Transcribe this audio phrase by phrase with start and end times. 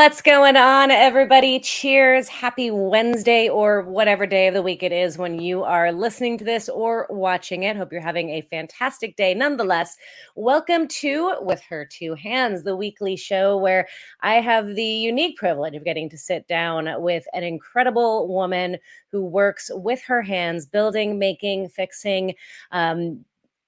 [0.00, 1.60] What's going on, everybody?
[1.60, 2.26] Cheers.
[2.26, 6.44] Happy Wednesday or whatever day of the week it is when you are listening to
[6.44, 7.76] this or watching it.
[7.76, 9.34] Hope you're having a fantastic day.
[9.34, 9.98] Nonetheless,
[10.36, 13.88] welcome to With Her Two Hands, the weekly show where
[14.22, 18.78] I have the unique privilege of getting to sit down with an incredible woman
[19.12, 22.36] who works with her hands, building, making, fixing,
[22.72, 23.22] um,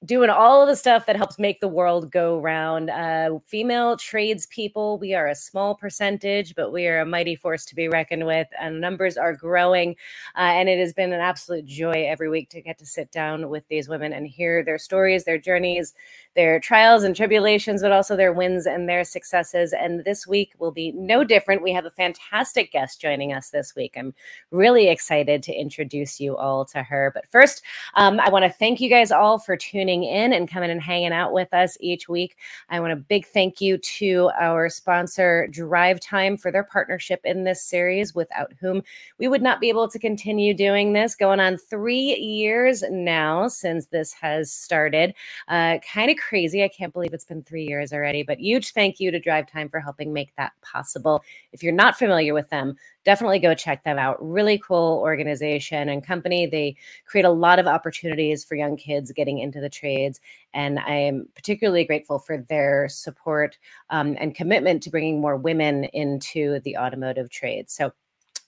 [0.05, 2.91] doing all of the stuff that helps make the world go round.
[2.91, 7.77] Uh, female tradespeople, we are a small percentage, but we are a mighty force to
[7.77, 9.91] be reckoned with, and numbers are growing.
[10.37, 13.48] Uh, and it has been an absolute joy every week to get to sit down
[13.48, 15.95] with these women and hear their stories, their journeys,
[16.34, 19.72] their trials and tribulations, but also their wins and their successes.
[19.72, 21.62] And this week will be no different.
[21.62, 23.95] We have a fantastic guest joining us this week.
[23.96, 24.14] I'm
[24.50, 27.10] really excited to introduce you all to her.
[27.14, 27.62] But first,
[27.95, 31.12] um, I want to thank you guys all for tuning in and coming and hanging
[31.12, 32.36] out with us each week.
[32.70, 37.62] I want a big thank you to our sponsor, DriveTime, for their partnership in this
[37.62, 38.83] series, without whom
[39.19, 41.14] we would not be able to continue doing this.
[41.14, 45.14] Going on three years now since this has started.
[45.48, 46.62] Uh, kind of crazy.
[46.62, 49.81] I can't believe it's been three years already, but huge thank you to DriveTime for
[49.81, 51.23] helping make that possible.
[51.53, 54.17] If you're not familiar with them, definitely go check them out.
[54.20, 56.47] Really cool organization and company.
[56.47, 60.20] They create a lot of opportunities for young kids getting into the trades.
[60.55, 63.59] And I am particularly grateful for their support
[63.91, 67.73] um, and commitment to bringing more women into the automotive trades.
[67.73, 67.92] So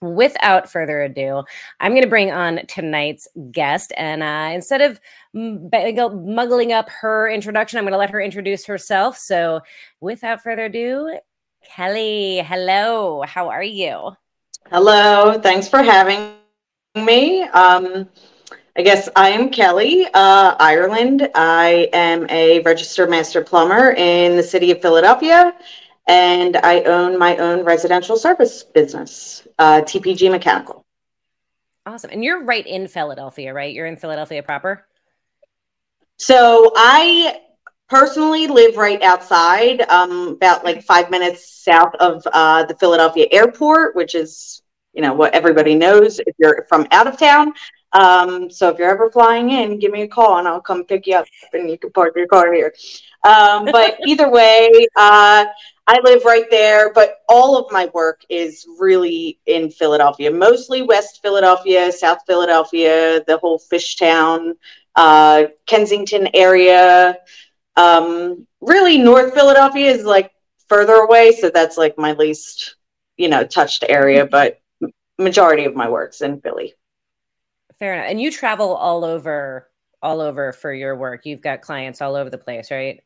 [0.04, 1.42] without further ado,
[1.80, 3.92] I'm going to bring on tonight's guest.
[3.96, 5.00] And uh, instead of
[5.32, 9.16] muggling up her introduction, I'm going to let her introduce herself.
[9.16, 9.60] So,
[10.00, 11.18] without further ado,
[11.64, 13.22] Kelly, hello.
[13.26, 14.12] How are you?
[14.70, 15.38] Hello.
[15.38, 16.34] Thanks for having
[16.94, 17.42] me.
[17.42, 18.08] Um,
[18.76, 21.30] I guess I am Kelly, uh, Ireland.
[21.34, 25.54] I am a registered master plumber in the city of Philadelphia
[26.06, 30.84] and I own my own residential service business, uh, TPG Mechanical.
[31.86, 32.10] Awesome.
[32.10, 33.74] And you're right in Philadelphia, right?
[33.74, 34.86] You're in Philadelphia proper?
[36.16, 37.40] So I
[37.88, 43.94] personally live right outside, um, about like five minutes south of uh, the Philadelphia airport,
[43.94, 44.62] which is,
[44.94, 47.52] you know, what everybody knows if you're from out of town.
[47.92, 51.06] Um, so if you're ever flying in, give me a call and I'll come pick
[51.06, 52.74] you up and you can park your car here.
[53.24, 55.44] Um, but either way, uh,
[55.86, 61.20] I live right there, but all of my work is really in Philadelphia, mostly West
[61.20, 64.54] Philadelphia, South Philadelphia, the whole Fishtown,
[64.96, 67.18] uh, Kensington area.
[67.76, 70.32] Um, really, North Philadelphia is like
[70.68, 72.76] further away, so that's like my least,
[73.18, 74.24] you know, touched area.
[74.24, 74.62] But
[75.18, 76.74] majority of my work's in Philly.
[77.78, 78.06] Fair enough.
[78.08, 79.68] And you travel all over,
[80.00, 81.26] all over for your work.
[81.26, 83.02] You've got clients all over the place, right?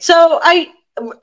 [0.00, 0.72] So I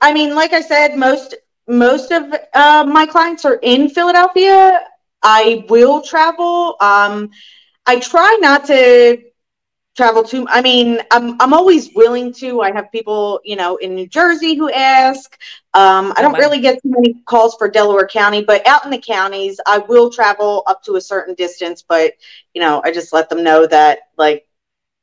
[0.00, 1.34] I mean, like I said, most
[1.66, 4.80] most of uh, my clients are in Philadelphia.
[5.22, 6.76] I will travel.
[6.80, 7.30] Um,
[7.86, 9.22] I try not to
[9.96, 10.46] travel too.
[10.48, 12.60] I mean, I'm I'm always willing to.
[12.60, 15.38] I have people, you know, in New Jersey who ask.
[15.72, 18.98] Um, I don't really get too many calls for Delaware County, but out in the
[18.98, 21.82] counties, I will travel up to a certain distance.
[21.82, 22.12] But
[22.52, 24.46] you know, I just let them know that, like,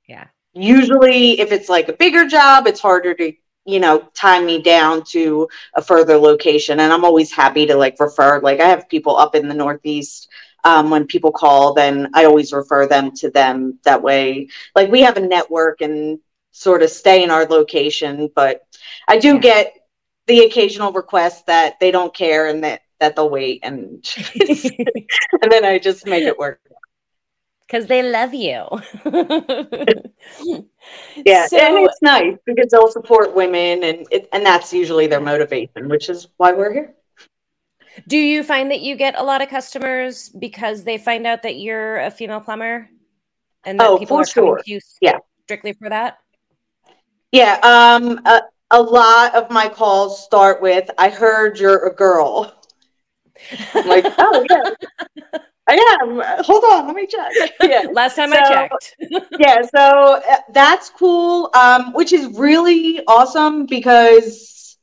[0.08, 0.28] yeah.
[0.54, 3.34] Usually, if it's like a bigger job, it's harder to
[3.66, 6.80] you know tie me down to a further location.
[6.80, 10.30] And i'm always happy to like refer like i have people up in the northeast
[10.64, 14.48] um, when people call then i always refer them to them that way.
[14.76, 16.20] Like we have a network and
[16.52, 18.62] sort of stay in our location but
[19.08, 19.74] i do get
[20.28, 24.06] the occasional request that they don't care and that that they'll wait and
[25.42, 26.60] and then i just make it work
[27.72, 28.66] because they love you.
[31.26, 35.22] yeah, so, and it's nice because they'll support women, and it, and that's usually their
[35.22, 36.94] motivation, which is why we're here.
[38.08, 41.58] Do you find that you get a lot of customers because they find out that
[41.58, 42.90] you're a female plumber,
[43.64, 44.56] and that oh, people are sure.
[44.58, 45.20] coming to you yeah.
[45.46, 46.18] strictly for that?
[47.32, 48.42] Yeah, um, a,
[48.72, 52.54] a lot of my calls start with, "I heard you're a girl."
[53.74, 55.40] I'm like, oh yeah.
[55.72, 56.44] I am.
[56.44, 57.32] Hold on, let me check.
[57.62, 57.86] Yeah.
[57.92, 58.96] Last time so, I checked.
[59.40, 61.50] yeah, so uh, that's cool.
[61.54, 64.78] Um, which is really awesome because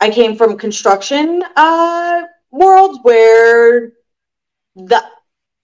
[0.00, 3.92] I came from construction uh, world where
[4.76, 5.02] the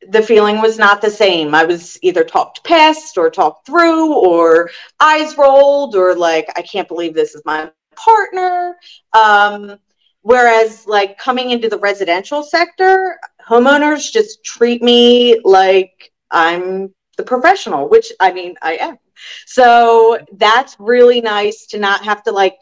[0.09, 1.55] the feeling was not the same.
[1.55, 4.71] I was either talked past or talked through or
[5.01, 8.77] eyes rolled or like I can't believe this is my partner.
[9.13, 9.79] Um,
[10.25, 17.89] whereas like coming into the residential sector, homeowners just treat me like I'm the professional,
[17.91, 18.99] which I mean, I am.
[19.47, 22.57] So that's really nice to not have to like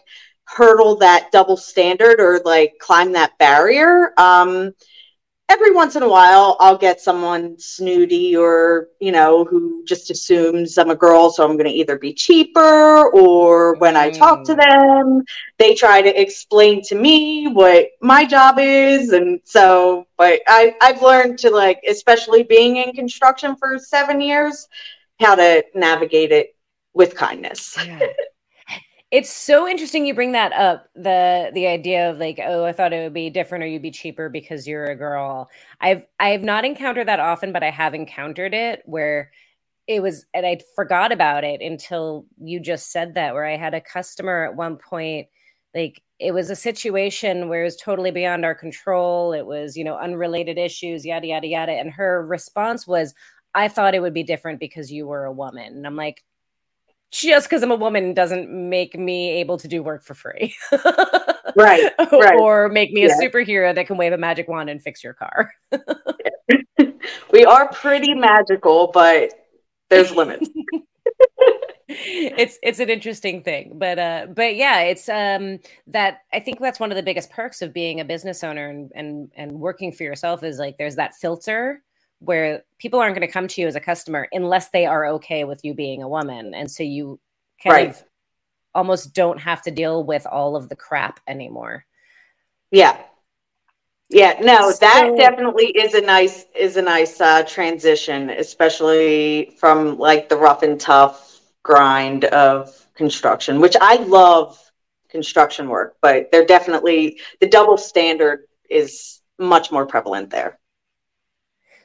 [0.45, 4.13] hurdle that double standard or like climb that barrier.
[4.19, 4.73] Um,
[5.49, 10.79] every once in a while I'll get someone snooty or, you know, who just assumes
[10.79, 14.55] I'm a girl, so I'm going to either be cheaper or when I talk to
[14.55, 14.63] mm.
[14.63, 15.25] them,
[15.59, 19.11] they try to explain to me what my job is.
[19.11, 24.67] And so, but I, I've learned to like, especially being in construction for seven years,
[25.21, 26.57] how to navigate it
[26.95, 27.77] with kindness.
[27.85, 28.09] Yeah.
[29.13, 32.95] It's so interesting you bring that up the the idea of like oh I thought
[32.95, 35.51] it would be different or you'd be cheaper because you're a girl.
[35.83, 39.31] I've I've not encountered that often but I have encountered it where
[39.89, 43.75] it was and I forgot about it until you just said that where I had
[43.75, 45.29] a customer at one point
[45.75, 49.33] like it was a situation where it was totally beyond our control.
[49.35, 53.15] It was, you know, unrelated issues, yada yada yada and her response was
[53.55, 55.75] I thought it would be different because you were a woman.
[55.77, 56.25] And I'm like,
[57.13, 60.55] just because I'm a woman doesn't make me able to do work for free.
[61.55, 62.41] right, right.
[62.41, 63.15] Or make me yeah.
[63.15, 65.53] a superhero that can wave a magic wand and fix your car.
[67.31, 69.31] we are pretty magical, but
[69.91, 70.49] there's limits.
[71.89, 76.81] it's it's an interesting thing but uh but yeah it's um that i think that's
[76.81, 80.03] one of the biggest perks of being a business owner and and and working for
[80.03, 81.83] yourself is like there's that filter
[82.25, 85.45] where people aren't going to come to you as a customer unless they are okay
[85.45, 86.55] with you being a woman.
[86.55, 87.19] And so you
[87.63, 87.89] kind right.
[87.91, 88.03] of
[88.75, 91.85] almost don't have to deal with all of the crap anymore.
[92.71, 92.97] Yeah.
[94.09, 99.99] Yeah no so, that definitely is a nice is a nice uh, transition especially from
[99.99, 104.59] like the rough and tough grind of construction which i love
[105.09, 110.59] construction work but they're definitely the double standard is much more prevalent there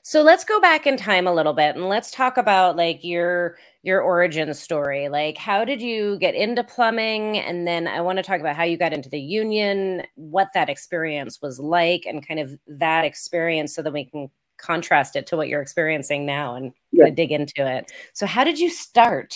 [0.07, 3.57] so let's go back in time a little bit and let's talk about like your
[3.83, 5.09] your origin story.
[5.09, 8.63] Like how did you get into plumbing and then I want to talk about how
[8.63, 13.75] you got into the union, what that experience was like and kind of that experience
[13.75, 17.09] so that we can contrast it to what you're experiencing now and yeah.
[17.09, 17.91] dig into it.
[18.13, 19.35] So how did you start?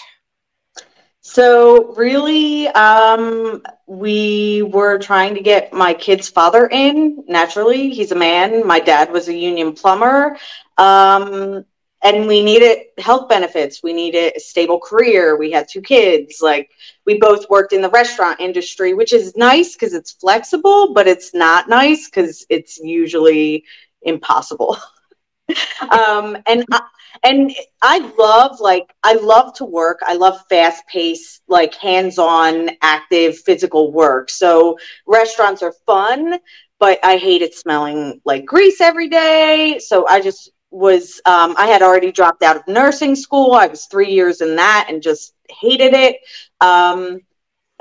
[1.22, 7.24] So really, um, we were trying to get my kid's father in.
[7.28, 8.66] Naturally, he's a man.
[8.66, 10.38] My dad was a union plumber,
[10.78, 11.64] um,
[12.04, 13.84] and we needed health benefits.
[13.84, 15.38] We needed a stable career.
[15.38, 16.40] We had two kids.
[16.42, 16.72] Like
[17.06, 21.36] we both worked in the restaurant industry, which is nice because it's flexible, but it's
[21.36, 23.64] not nice because it's usually
[24.02, 24.78] impossible.
[25.92, 26.82] um, and I,
[27.24, 27.52] and
[27.82, 30.00] I love like I love to work.
[30.06, 34.30] I love fast paced, like hands on, active physical work.
[34.30, 36.40] So restaurants are fun,
[36.80, 39.80] but I hated smelling like grease every day.
[39.80, 43.54] So I just was um, I had already dropped out of nursing school.
[43.54, 46.18] I was three years in that and just hated it.
[46.62, 47.20] Um,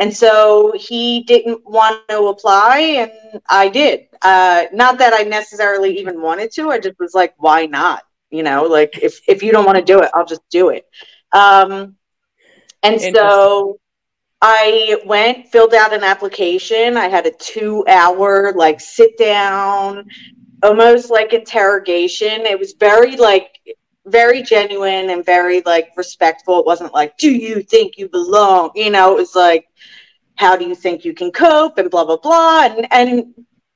[0.00, 4.08] and so he didn't want to apply, and I did.
[4.22, 6.70] Uh, not that I necessarily even wanted to.
[6.70, 8.02] I just was like, why not?
[8.30, 10.86] You know, like if if you don't want to do it, I'll just do it.
[11.32, 11.96] Um,
[12.82, 13.78] and so
[14.40, 16.96] I went, filled out an application.
[16.96, 20.08] I had a two hour like sit down,
[20.62, 22.46] almost like interrogation.
[22.46, 23.58] It was very like
[24.06, 26.58] very genuine and very like respectful.
[26.58, 28.70] It wasn't like, do you think you belong?
[28.74, 29.66] You know, it was like,
[30.36, 32.64] how do you think you can cope and blah blah blah.
[32.64, 33.34] And and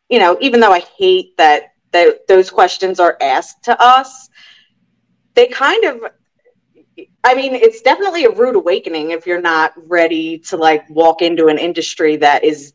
[0.09, 4.29] you know, even though I hate that that those questions are asked to us,
[5.35, 6.01] they kind of
[7.25, 11.47] I mean, it's definitely a rude awakening if you're not ready to like walk into
[11.49, 12.75] an industry that is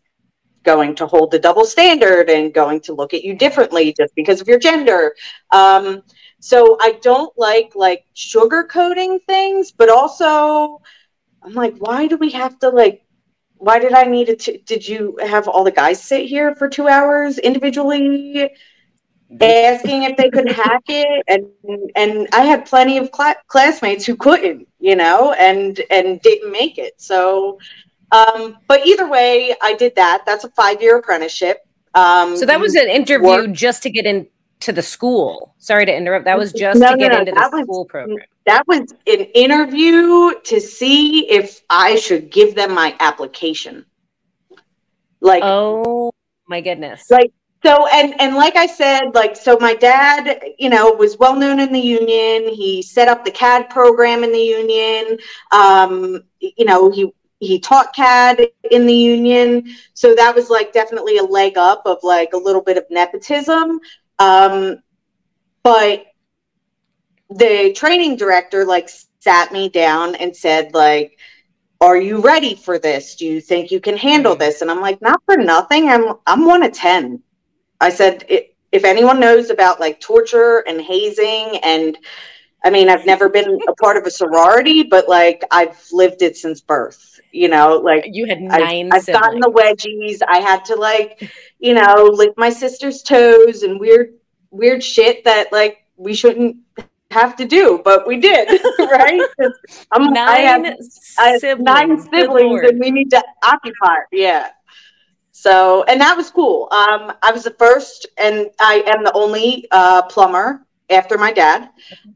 [0.64, 4.42] going to hold the double standard and going to look at you differently just because
[4.42, 5.16] of your gender.
[5.52, 6.04] Um,
[6.40, 10.82] so I don't like like sugarcoating things, but also
[11.44, 13.04] I'm like, why do we have to like?
[13.60, 14.66] Why did I need it?
[14.66, 18.50] Did you have all the guys sit here for two hours individually?
[19.42, 24.16] asking if they could hack it and and I had plenty of cl- classmates who
[24.16, 27.60] couldn't you know and and didn't make it so
[28.12, 31.60] um but either way I did that that's a 5 year apprenticeship
[31.94, 33.52] um so that was an interview work.
[33.52, 34.06] just to get
[34.60, 35.56] into the school.
[35.58, 36.26] Sorry to interrupt.
[36.26, 38.18] That was just no, to get no, into the was, school program.
[38.46, 43.86] that was an interview to see if I should give them my application.
[45.22, 46.12] Like oh
[46.48, 47.10] my goodness.
[47.10, 47.32] like
[47.64, 51.60] so and and like i said like so my dad you know was well known
[51.60, 52.54] in the union.
[52.54, 55.18] He set up the cad program in the union.
[55.52, 59.74] Um, you know he he taught cad in the union.
[59.94, 63.80] So that was like definitely a leg up of like a little bit of nepotism
[64.20, 64.78] um,
[65.64, 66.06] but
[67.30, 71.18] the training director like sat me down and said like
[71.82, 73.16] are you ready for this?
[73.16, 74.42] Do you think you can handle mm-hmm.
[74.42, 74.62] this?
[74.62, 75.90] And I'm like, not for nothing.
[75.90, 77.22] I'm I'm one of ten.
[77.82, 81.98] I said, if anyone knows about like torture and hazing and
[82.64, 86.36] I mean, I've never been a part of a sorority, but like I've lived it
[86.36, 87.20] since birth.
[87.32, 90.20] You know, like you had 9 I've, I've gotten the wedgies.
[90.28, 94.16] I had to like, you know, lick my sister's toes and weird,
[94.52, 96.58] weird shit that like we shouldn't
[97.12, 98.48] have to do, but we did,
[98.80, 99.22] right?
[99.92, 100.78] I'm, nine I have,
[101.20, 103.98] I have nine siblings, and we need to occupy.
[104.12, 104.50] Yeah.
[105.32, 106.68] So, and that was cool.
[106.72, 111.70] Um, I was the first, and I am the only uh, plumber after my dad.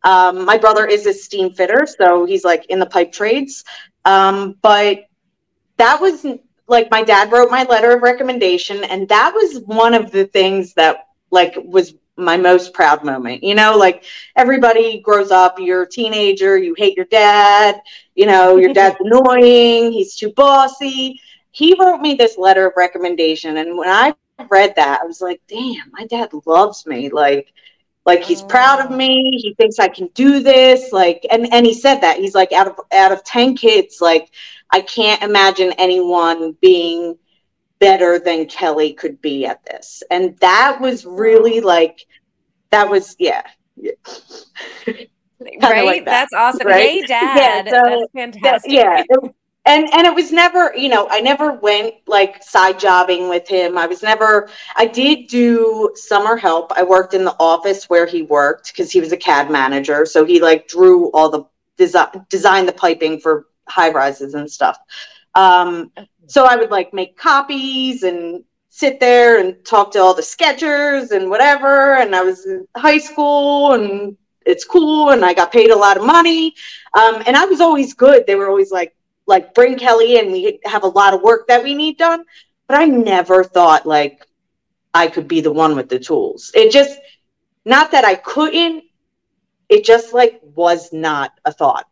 [0.04, 3.64] Um, my brother is a steam fitter, so he's like in the pipe trades.
[4.06, 5.06] Um, but
[5.78, 6.26] that was
[6.68, 10.74] like my dad wrote my letter of recommendation, and that was one of the things
[10.74, 13.44] that like was my most proud moment.
[13.44, 14.04] You know, like
[14.36, 17.82] everybody grows up, you're a teenager, you hate your dad,
[18.16, 21.20] you know, your dad's annoying, he's too bossy.
[21.52, 24.14] He wrote me this letter of recommendation, and when I
[24.50, 27.10] read that, I was like, damn, my dad loves me.
[27.10, 27.54] Like,
[28.06, 29.40] like he's proud of me.
[29.42, 30.92] He thinks i can do this.
[30.92, 32.18] Like and and he said that.
[32.18, 34.32] He's like out of out of 10 kids like
[34.72, 37.18] i can't imagine anyone being
[37.80, 40.04] better than kelly could be at this.
[40.12, 42.06] And that was really like
[42.72, 43.44] that was yeah,
[43.78, 45.10] right
[45.60, 46.68] like that, that's awesome.
[46.68, 46.90] Right?
[46.90, 47.66] hey dad.
[47.68, 48.72] Yeah, so, that's fantastic.
[48.72, 49.04] yeah
[49.66, 53.78] and and it was never you know i never went like side jobbing with him.
[53.78, 56.72] I was never i did do summer help.
[56.74, 60.06] I worked in the office where he worked because he was a cad manager.
[60.06, 61.44] So he like drew all the
[61.78, 64.78] design designed the piping for high rises and stuff.
[65.36, 65.92] Um,
[66.28, 71.12] so i would like make copies and sit there and talk to all the sketchers
[71.12, 71.96] and whatever.
[71.96, 75.96] And i was in high school and it's cool and i got paid a lot
[75.96, 76.54] of money.
[76.96, 78.28] Um, and i was always good.
[78.28, 78.94] They were always like
[79.26, 80.32] like bring Kelly in.
[80.32, 82.26] We have a lot of work that we need done.
[82.68, 84.26] But I never thought like
[84.94, 86.52] I could be the one with the tools.
[86.54, 87.00] It just,
[87.66, 88.84] not that I couldn't,
[89.70, 91.88] it just like was not a thought.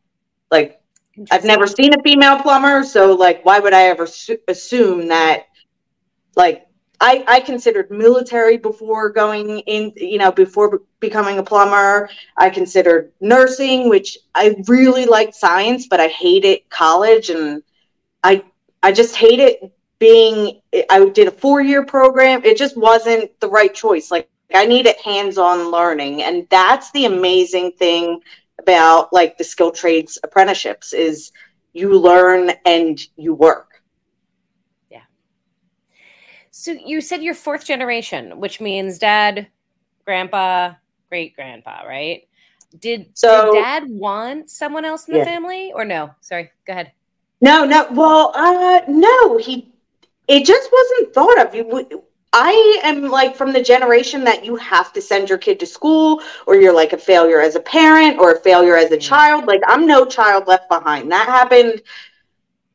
[0.50, 0.82] Like
[1.30, 2.84] I've never seen a female plumber.
[2.84, 5.46] So like, why would I ever su- assume that
[6.36, 6.68] like
[7.02, 12.10] I, I considered military before going in, you know, before becoming a plumber.
[12.38, 17.64] I considered nursing, which I really liked science, but I hated college and
[18.24, 18.44] I
[18.84, 22.44] I just hated being I did a four year program.
[22.46, 24.12] It just wasn't the right choice.
[24.12, 26.24] Like I needed hands on learning.
[26.24, 28.22] And that's the amazing thing
[28.60, 31.32] about like the skill trades apprenticeships is
[31.74, 33.71] you learn and you work
[36.62, 39.48] so you said you're fourth generation, which means dad,
[40.06, 40.74] grandpa,
[41.10, 42.28] great grandpa, right?
[42.80, 45.26] Did, so, did dad want someone else in the yeah.
[45.26, 46.12] family or no?
[46.22, 46.92] Sorry, go ahead.
[47.42, 47.88] No, no.
[47.92, 49.74] Well, uh, no, he,
[50.28, 51.56] it just wasn't thought of.
[51.56, 55.66] You, I am like from the generation that you have to send your kid to
[55.66, 59.48] school or you're like a failure as a parent or a failure as a child.
[59.48, 61.12] Like I'm no child left behind.
[61.12, 61.82] That happened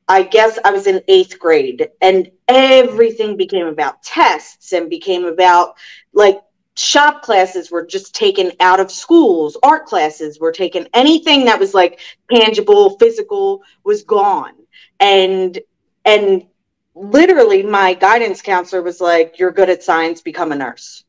[0.08, 5.76] I guess I was in eighth grade and everything became about tests and became about
[6.12, 6.40] like
[6.76, 11.74] shop classes were just taken out of schools, art classes were taken, anything that was
[11.74, 12.00] like
[12.30, 14.54] tangible, physical was gone.
[15.00, 15.58] And,
[16.04, 16.46] and
[16.94, 21.04] literally my guidance counselor was like, you're good at science, become a nurse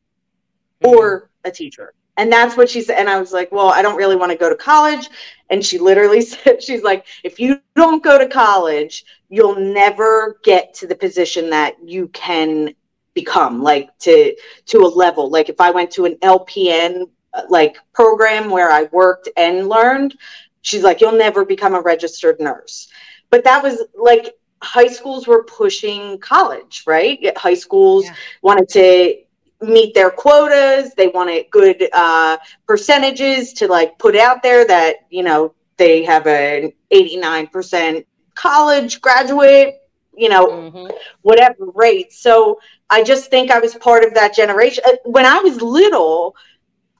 [0.81, 0.95] mm-hmm.
[0.95, 1.93] or a teacher.
[2.17, 2.97] And that's what she said.
[2.97, 5.09] And I was like, well, I don't really want to go to college.
[5.49, 10.73] And she literally said, she's like, if you don't go to college, you'll never get
[10.73, 12.73] to the position that you can
[13.13, 17.77] become like to to a level like if i went to an lpn uh, like
[17.93, 20.15] program where i worked and learned
[20.61, 22.87] she's like you'll never become a registered nurse
[23.31, 28.13] but that was like high schools were pushing college right high schools yeah.
[28.43, 29.15] wanted to
[29.61, 30.93] meet their quotas.
[30.93, 36.27] They wanted good uh, percentages to like put out there that you know they have
[36.27, 38.05] an 89%
[38.37, 39.75] college graduate,
[40.15, 40.95] you know, mm-hmm.
[41.21, 42.13] whatever rate.
[42.13, 44.83] So I just think I was part of that generation.
[44.87, 46.35] Uh, when I was little,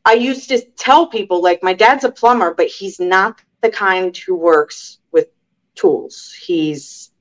[0.04, 4.16] I used to tell people like my dad's a plumber, but he's not the kind
[4.16, 5.28] who works with
[5.76, 6.34] tools.
[6.34, 7.12] He's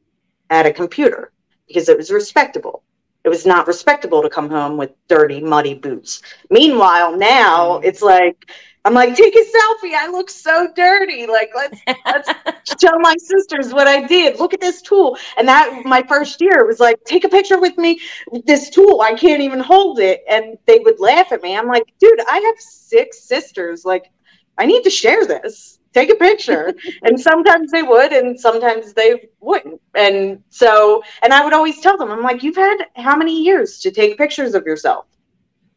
[0.51, 1.33] at a computer
[1.69, 2.83] because it was respectable.
[3.27, 6.23] It was not respectable to come home with dirty, muddy boots.
[6.49, 7.85] Meanwhile, now mm.
[7.85, 8.49] it's like
[8.85, 9.95] I'm like, take a selfie.
[9.95, 11.27] I look so dirty.
[11.27, 14.39] Like, let's let's show my sisters what I did.
[14.39, 15.19] Look at this tool.
[15.37, 17.99] And that my first year was like, take a picture with me.
[18.45, 20.23] This tool, I can't even hold it.
[20.31, 21.57] And they would laugh at me.
[21.57, 23.85] I'm like, dude, I have six sisters.
[23.85, 24.13] Like,
[24.57, 25.76] I need to share this.
[25.97, 26.75] Take a picture.
[27.03, 29.81] and sometimes they would, and sometimes they wouldn't.
[29.95, 33.79] And so, and I would always tell them, I'm like, you've had how many years
[33.81, 35.07] to take pictures of yourself?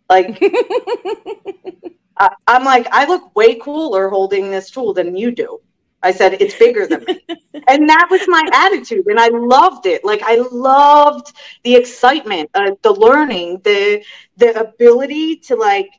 [0.09, 0.37] Like,
[2.17, 5.59] I, I'm like, I look way cooler holding this tool than you do.
[6.01, 7.19] I said, it's bigger than me.
[7.67, 9.05] and that was my attitude.
[9.07, 10.03] And I loved it.
[10.05, 11.33] Like I loved
[11.63, 14.01] the excitement, uh, the learning, the
[14.37, 15.89] the ability to like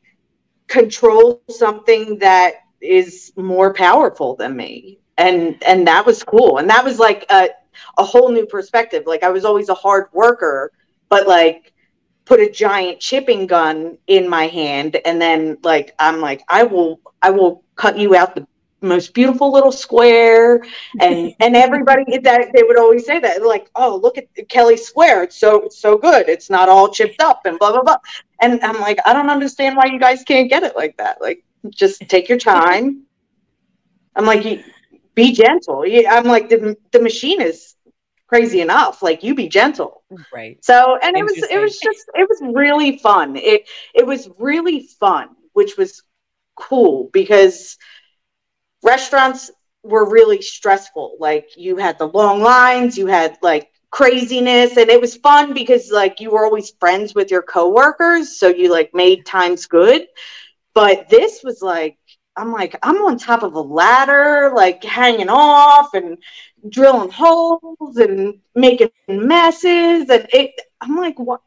[0.67, 4.99] control something that is more powerful than me.
[5.17, 6.57] And and that was cool.
[6.57, 7.49] And that was like a,
[7.97, 9.03] a whole new perspective.
[9.05, 10.71] Like I was always a hard worker,
[11.09, 11.73] but like
[12.25, 17.01] put a giant chipping gun in my hand and then like I'm like I will
[17.21, 18.47] I will cut you out the
[18.81, 20.63] most beautiful little square
[20.99, 25.23] and and everybody that they would always say that like oh look at kelly square
[25.23, 27.97] it's so it's so good it's not all chipped up and blah blah blah
[28.41, 31.43] and i'm like i don't understand why you guys can't get it like that like
[31.69, 33.03] just take your time.
[34.15, 34.65] I'm like
[35.15, 35.83] be gentle.
[36.09, 37.75] I'm like the, the machine is
[38.27, 39.01] crazy enough.
[39.01, 40.03] Like you be gentle.
[40.33, 40.63] Right.
[40.63, 43.35] So and it was it was just it was really fun.
[43.35, 46.03] It it was really fun which was
[46.55, 47.77] cool because
[48.83, 49.51] restaurants
[49.83, 51.17] were really stressful.
[51.19, 55.91] Like you had the long lines, you had like craziness and it was fun because
[55.91, 60.07] like you were always friends with your coworkers, so you like made times good.
[60.73, 61.97] But this was like
[62.35, 66.17] I'm like I'm on top of a ladder, like hanging off and
[66.69, 70.09] drilling holes and making messes.
[70.09, 71.41] And it I'm like what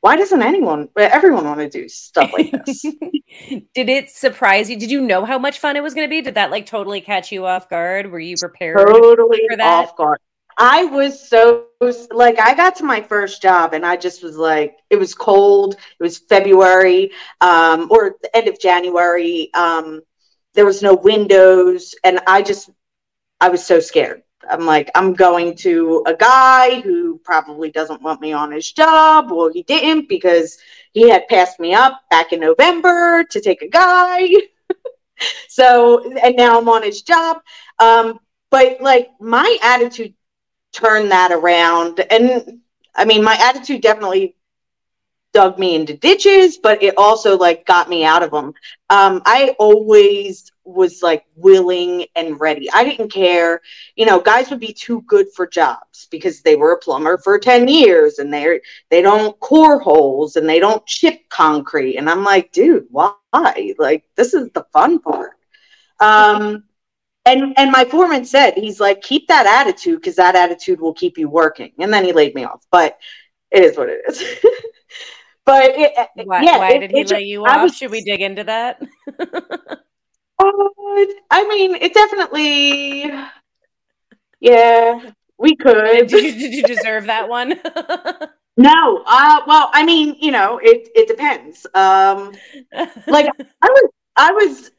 [0.00, 2.82] why doesn't anyone everyone want to do stuff like this?
[3.74, 4.78] Did it surprise you?
[4.78, 6.22] Did you know how much fun it was going to be?
[6.22, 8.10] Did that like totally catch you off guard?
[8.10, 9.88] Were you prepared totally for that?
[9.88, 10.20] off guard
[10.58, 11.66] i was so
[12.10, 15.74] like i got to my first job and i just was like it was cold
[15.74, 17.10] it was february
[17.40, 20.00] um, or the end of january um,
[20.54, 22.70] there was no windows and i just
[23.40, 28.20] i was so scared I'm like, I'm going to a guy who probably doesn't want
[28.20, 29.30] me on his job.
[29.30, 30.56] Well, he didn't because
[30.92, 34.28] he had passed me up back in November to take a guy.
[35.48, 37.38] so, and now I'm on his job.
[37.78, 40.14] Um, but like my attitude
[40.72, 42.00] turned that around.
[42.10, 42.60] And
[42.94, 44.34] I mean, my attitude definitely
[45.32, 48.54] dug me into ditches, but it also like got me out of them.
[48.90, 52.70] Um, I always was like willing and ready.
[52.72, 53.60] I didn't care.
[53.96, 57.38] You know, guys would be too good for jobs because they were a plumber for
[57.38, 61.96] 10 years and they're they don't core holes and they don't chip concrete.
[61.96, 63.14] And I'm like, dude, why?
[63.78, 65.32] Like this is the fun part.
[66.00, 66.64] Um
[67.28, 71.18] and and my foreman said, he's like, keep that attitude because that attitude will keep
[71.18, 71.72] you working.
[71.78, 72.64] And then he laid me off.
[72.70, 72.98] But
[73.50, 74.18] it is what it is.
[75.44, 75.92] but it,
[76.24, 77.62] why, yeah, why it, did he lay you off?
[77.62, 78.80] Was, Should we dig into that?
[80.40, 80.52] Uh,
[81.32, 83.10] I mean, it definitely.
[84.38, 86.06] Yeah, we could.
[86.06, 87.50] Did you, did you deserve that one?
[88.56, 89.02] no.
[89.04, 91.66] Uh, well, I mean, you know, it it depends.
[91.74, 92.36] Um,
[93.08, 93.26] like
[93.62, 94.70] I was, I was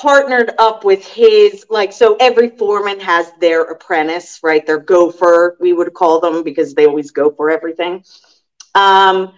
[0.00, 4.66] partnered up with his like so every foreman has their apprentice right?
[4.66, 8.02] Their gopher we would call them because they always go for everything.
[8.74, 9.34] Um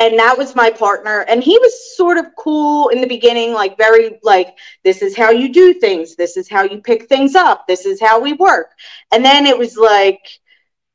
[0.00, 3.78] and that was my partner and he was sort of cool in the beginning like
[3.78, 7.66] very like this is how you do things this is how you pick things up
[7.66, 8.72] this is how we work.
[9.12, 10.28] And then it was like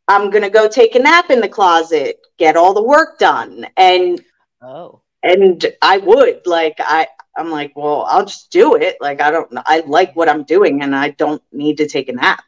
[0.07, 4.21] i'm gonna go take a nap in the closet get all the work done and
[4.61, 5.01] oh.
[5.23, 8.97] and i would like i i'm like well i'll just do it.
[8.99, 12.13] Like i don't i like what i'm doing and i don't need to take a
[12.13, 12.43] nap.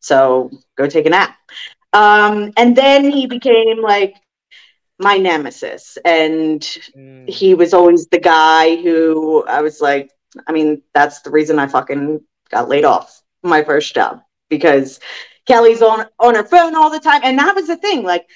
[0.00, 1.36] So go take a nap.
[1.92, 4.16] Um and then he became like
[4.98, 5.98] my nemesis.
[6.04, 6.60] And
[6.96, 7.28] mm.
[7.28, 10.10] he was always the guy who I was like
[10.46, 15.00] I mean that's the reason I fucking got laid off my first job because
[15.46, 17.20] Kelly's on on her phone all the time.
[17.24, 18.02] And that was the thing.
[18.02, 18.26] Like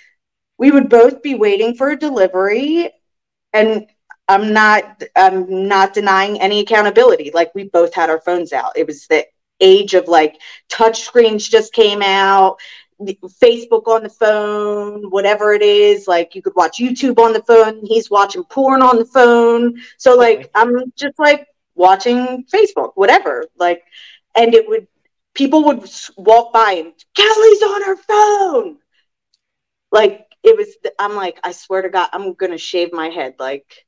[0.59, 2.91] we would both be waiting for a delivery
[3.53, 3.87] and
[4.29, 8.87] I'm not I'm not denying any accountability like we both had our phones out it
[8.87, 9.25] was the
[9.61, 10.37] age of like
[10.69, 12.59] touch screens just came out
[13.01, 16.09] Facebook on the phone, whatever it is.
[16.09, 17.85] Like you could watch YouTube on the phone.
[17.85, 19.77] He's watching porn on the phone.
[19.99, 23.45] So like I'm just like watching Facebook, whatever.
[23.57, 23.83] Like,
[24.35, 24.87] and it would
[25.35, 28.79] people would walk by and Kelly's on her phone.
[29.93, 30.69] Like it was.
[30.99, 33.35] I'm like, I swear to God, I'm gonna shave my head.
[33.39, 33.86] Like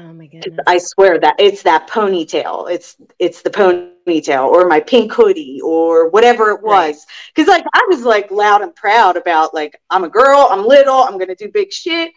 [0.00, 0.58] Oh my goodness.
[0.66, 2.70] I swear that it's that ponytail.
[2.70, 6.94] It's it's the ponytail or my pink hoodie or whatever it was.
[6.94, 7.34] Right.
[7.36, 11.02] Cuz like I was like loud and proud about like I'm a girl, I'm little,
[11.02, 12.12] I'm going to do big shit.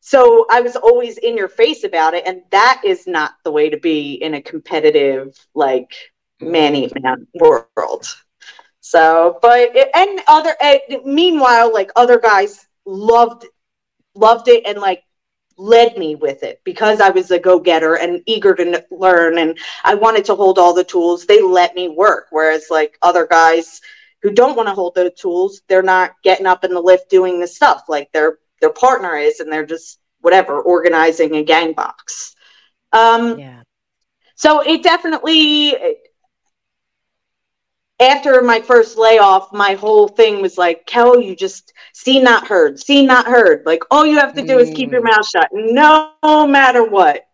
[0.00, 3.68] So I was always in your face about it and that is not the way
[3.70, 5.92] to be in a competitive like
[6.40, 8.06] Manny Man world.
[8.80, 13.46] So, but and other and meanwhile, like other guys loved
[14.14, 15.02] loved it and like
[15.60, 19.58] led me with it because I was a go getter and eager to learn and
[19.84, 21.26] I wanted to hold all the tools.
[21.26, 23.80] They let me work, whereas like other guys
[24.22, 27.40] who don't want to hold the tools, they're not getting up in the lift doing
[27.40, 32.34] the stuff like their their partner is, and they're just whatever organizing a gang box.
[32.92, 33.62] Um, yeah.
[34.34, 35.76] So it definitely
[38.00, 42.80] after my first layoff, my whole thing was like, Kel, you just see not heard,
[42.80, 43.62] see not heard.
[43.66, 45.10] Like all you have to do is keep your mm.
[45.10, 47.26] mouth shut, no matter what.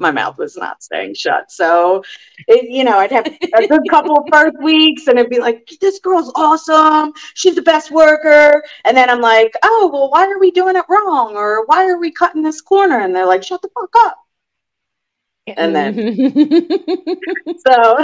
[0.00, 1.50] My mouth was not staying shut.
[1.50, 2.04] So,
[2.46, 5.68] it, you know, I'd have a good couple of first weeks and it'd be like,
[5.80, 7.12] this girl's awesome.
[7.34, 8.62] She's the best worker.
[8.84, 11.36] And then I'm like, oh, well, why are we doing it wrong?
[11.36, 13.00] Or why are we cutting this corner?
[13.00, 14.18] And they're like, shut the fuck up.
[15.56, 15.94] And then,
[17.66, 17.96] so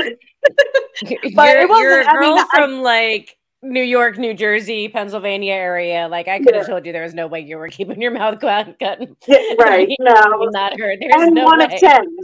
[1.35, 4.35] but you're, it wasn't, you're a girl I mean, from I, like New York, New
[4.35, 6.09] Jersey, Pennsylvania area.
[6.09, 6.72] Like I could have yeah.
[6.72, 8.76] told you there was no way you were keeping your mouth cut.
[8.80, 8.98] Yeah,
[9.59, 9.88] right.
[10.00, 10.48] no.
[10.52, 10.94] Not her.
[10.98, 11.66] There's and no one way.
[11.66, 12.16] of ten.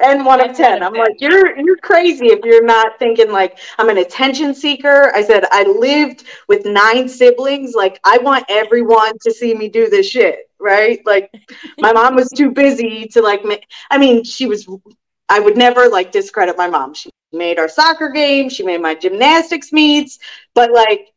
[0.00, 0.82] And one of ten.
[0.82, 5.14] I'm like, you're you're crazy if you're not thinking like I'm an attention seeker.
[5.14, 7.74] I said I lived with nine siblings.
[7.74, 10.50] Like I want everyone to see me do this shit.
[10.58, 11.00] Right.
[11.04, 11.30] Like
[11.78, 13.42] my mom was too busy to like
[13.90, 14.66] I mean, she was
[15.28, 16.94] I would never like discredit my mom.
[16.94, 20.18] She made our soccer game, she made my gymnastics meets,
[20.54, 21.08] but like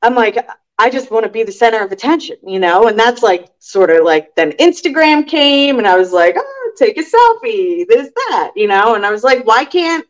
[0.00, 0.46] I'm like
[0.78, 2.88] I just want to be the center of attention, you know?
[2.88, 6.98] And that's like sort of like then Instagram came and I was like, "Oh, take
[6.98, 8.94] a selfie, this that," you know?
[8.94, 10.06] And I was like, "Why can't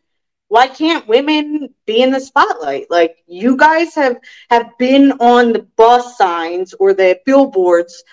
[0.49, 2.89] why can't women be in the spotlight?
[2.91, 4.17] Like you guys have
[4.49, 8.03] have been on the bus signs or the billboards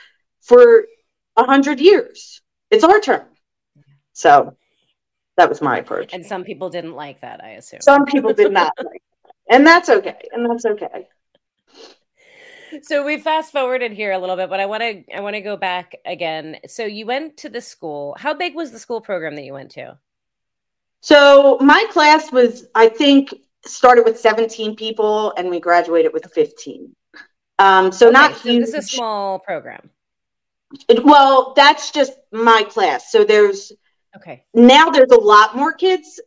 [0.41, 0.87] for
[1.37, 2.41] a hundred years.
[2.71, 3.27] It's our turn."
[4.13, 4.57] So
[5.37, 6.13] that was my approach.
[6.13, 7.81] And some people didn't like that, I assume.
[7.81, 9.35] Some people did not like that.
[9.49, 10.29] And that's okay.
[10.33, 11.09] And that's okay.
[12.83, 15.41] So we fast forwarded here a little bit, but I want to I want to
[15.41, 16.59] go back again.
[16.67, 18.17] So you went to the school.
[18.19, 19.99] How big was the school program that you went to?
[21.01, 26.95] So my class was, I think, started with 17 people and we graduated with 15.
[27.59, 28.67] Um, so okay, not so huge.
[28.67, 29.91] This is a small program.
[30.89, 33.11] It, well, that's just my class.
[33.11, 33.73] So there's
[34.17, 34.45] Okay.
[34.55, 36.21] Now there's a lot more kids.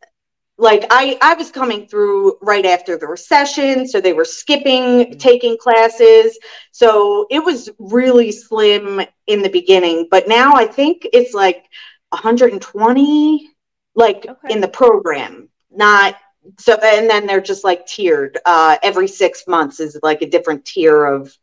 [0.57, 5.17] Like I, I was coming through right after the recession, so they were skipping mm-hmm.
[5.17, 6.37] taking classes.
[6.71, 11.65] So it was really slim in the beginning, but now I think it's like
[12.09, 13.49] 120,
[13.95, 14.53] like okay.
[14.53, 15.49] in the program.
[15.71, 16.15] Not
[16.59, 18.37] so, and then they're just like tiered.
[18.45, 21.35] Uh, every six months is like a different tier of,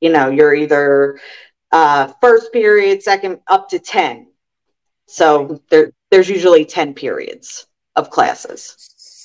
[0.00, 1.18] you know, you're either
[1.72, 4.26] uh, first period, second, up to ten
[5.10, 7.66] so there, there's usually 10 periods
[8.00, 8.74] of classes.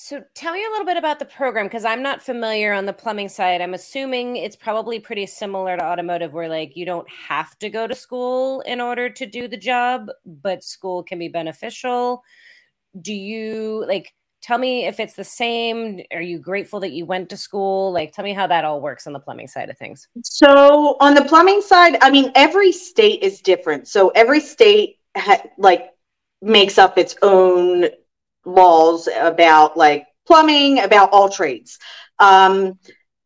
[0.08, 2.94] So tell me a little bit about the program because I'm not familiar on the
[2.94, 3.60] plumbing side.
[3.60, 7.88] I'm assuming it's probably pretty similar to automotive where like you don't have to go
[7.88, 12.22] to school in order to do the job, but school can be beneficial.
[13.02, 16.02] Do you like tell me if it's the same?
[16.14, 17.92] Are you grateful that you went to school?
[17.92, 20.08] Like tell me how that all works on the plumbing side of things.
[20.24, 23.88] So on the plumbing side, I mean every state is different.
[23.88, 25.96] So every state ha- like
[26.44, 27.86] makes up its own
[28.46, 31.78] laws about like plumbing, about all trades.
[32.20, 32.80] Um,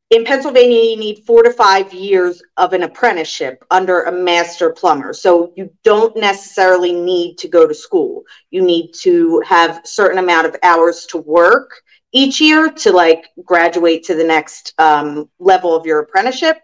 [0.10, 5.14] in Pennsylvania, you need four to five years of an apprenticeship under a master plumber.
[5.14, 8.24] So you don't necessarily need to go to school.
[8.50, 14.04] You need to have certain amount of hours to work each year to like graduate
[14.06, 16.58] to the next um, level of your apprenticeship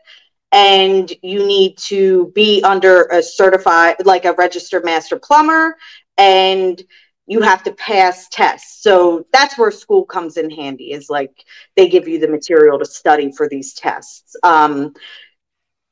[0.51, 5.75] and you need to be under a certified like a registered master plumber
[6.17, 6.81] and
[7.27, 11.87] you have to pass tests so that's where school comes in handy is like they
[11.87, 14.93] give you the material to study for these tests um,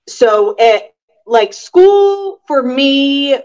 [0.08, 0.94] so it,
[1.26, 3.36] like school for me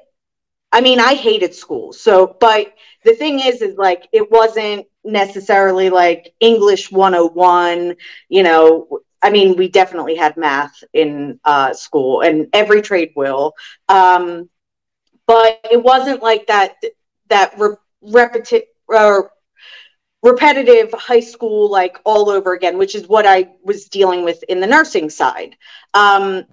[0.72, 2.74] i mean i hated school so but
[3.05, 7.94] the thing is is like it wasn't necessarily like english 101
[8.29, 13.55] you know I mean, we definitely had math in uh, school, and every trade will.
[13.88, 14.48] Um,
[15.27, 16.74] but it wasn't like that.
[17.29, 17.77] That re-
[18.95, 19.21] uh,
[20.23, 24.61] repetitive high school, like all over again, which is what I was dealing with in
[24.61, 25.57] the nursing side.
[25.95, 26.45] Um,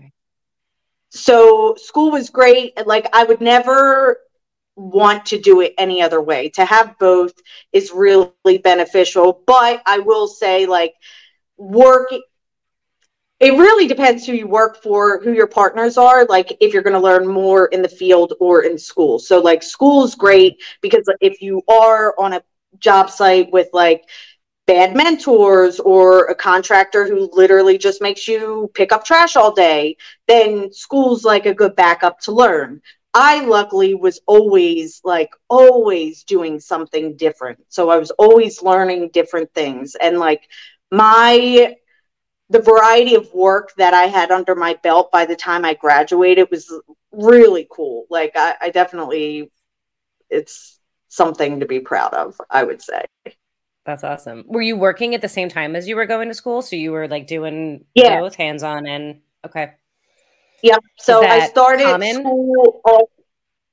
[1.10, 2.74] so school was great.
[2.86, 4.20] Like I would never
[4.76, 6.50] want to do it any other way.
[6.50, 7.34] To have both
[7.72, 9.42] is really beneficial.
[9.48, 10.94] But I will say, like
[11.58, 12.12] work
[13.46, 16.96] it really depends who you work for, who your partners are, like if you're going
[16.96, 19.20] to learn more in the field or in school.
[19.20, 22.44] So, like, school is great because if you are on a
[22.80, 24.10] job site with like
[24.66, 29.96] bad mentors or a contractor who literally just makes you pick up trash all day,
[30.28, 32.82] then school's like a good backup to learn.
[33.14, 37.60] I luckily was always like always doing something different.
[37.70, 40.42] So I was always learning different things and like
[40.92, 41.76] my
[42.50, 46.50] the variety of work that I had under my belt by the time I graduated
[46.52, 46.72] was
[47.12, 48.06] really cool.
[48.10, 49.52] Like I, I definitely
[50.30, 53.06] it's something to be proud of, I would say.
[53.86, 54.46] That's awesome.
[54.48, 56.62] Were you working at the same time as you were going to school?
[56.62, 58.20] So you were like doing yeah.
[58.20, 59.74] both hands on and okay.
[60.64, 60.80] Yep.
[60.98, 62.16] So I started common?
[62.16, 62.82] school.
[62.84, 63.10] All,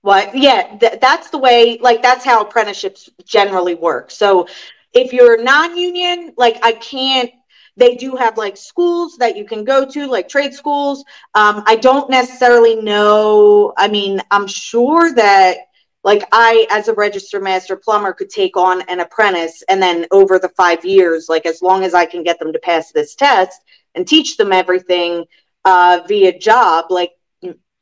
[0.03, 0.37] what?
[0.37, 1.79] Yeah, th- that's the way.
[1.81, 4.11] Like that's how apprenticeships generally work.
[4.11, 4.49] So
[4.93, 7.31] if you're non-union, like I can't.
[7.77, 11.05] They do have like schools that you can go to, like trade schools.
[11.35, 13.73] Um, I don't necessarily know.
[13.77, 15.59] I mean, I'm sure that
[16.05, 20.39] like I, as a registered master plumber, could take on an apprentice, and then over
[20.39, 23.61] the five years, like as long as I can get them to pass this test
[23.95, 25.25] and teach them everything
[25.65, 27.13] uh, via job, like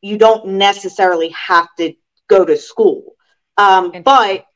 [0.03, 1.95] you don't necessarily have to
[2.29, 3.17] go to school.
[3.57, 4.47] Um, but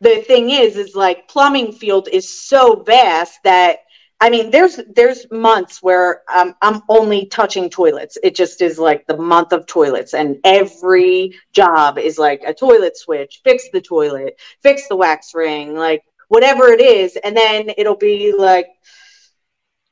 [0.00, 3.78] the thing is, is like plumbing field is so vast that
[4.20, 8.16] I mean, there's there's months where um, I'm only touching toilets.
[8.22, 12.96] It just is like the month of toilets, and every job is like a toilet
[12.96, 17.96] switch, fix the toilet, fix the wax ring, like whatever it is, and then it'll
[17.96, 18.68] be like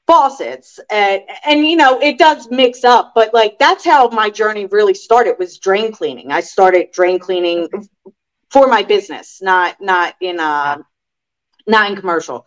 [0.07, 4.67] faucets and, and you know it does mix up but like that's how my journey
[4.67, 7.69] really started was drain cleaning i started drain cleaning
[8.51, 10.77] for my business not not in uh
[11.69, 12.45] not in commercial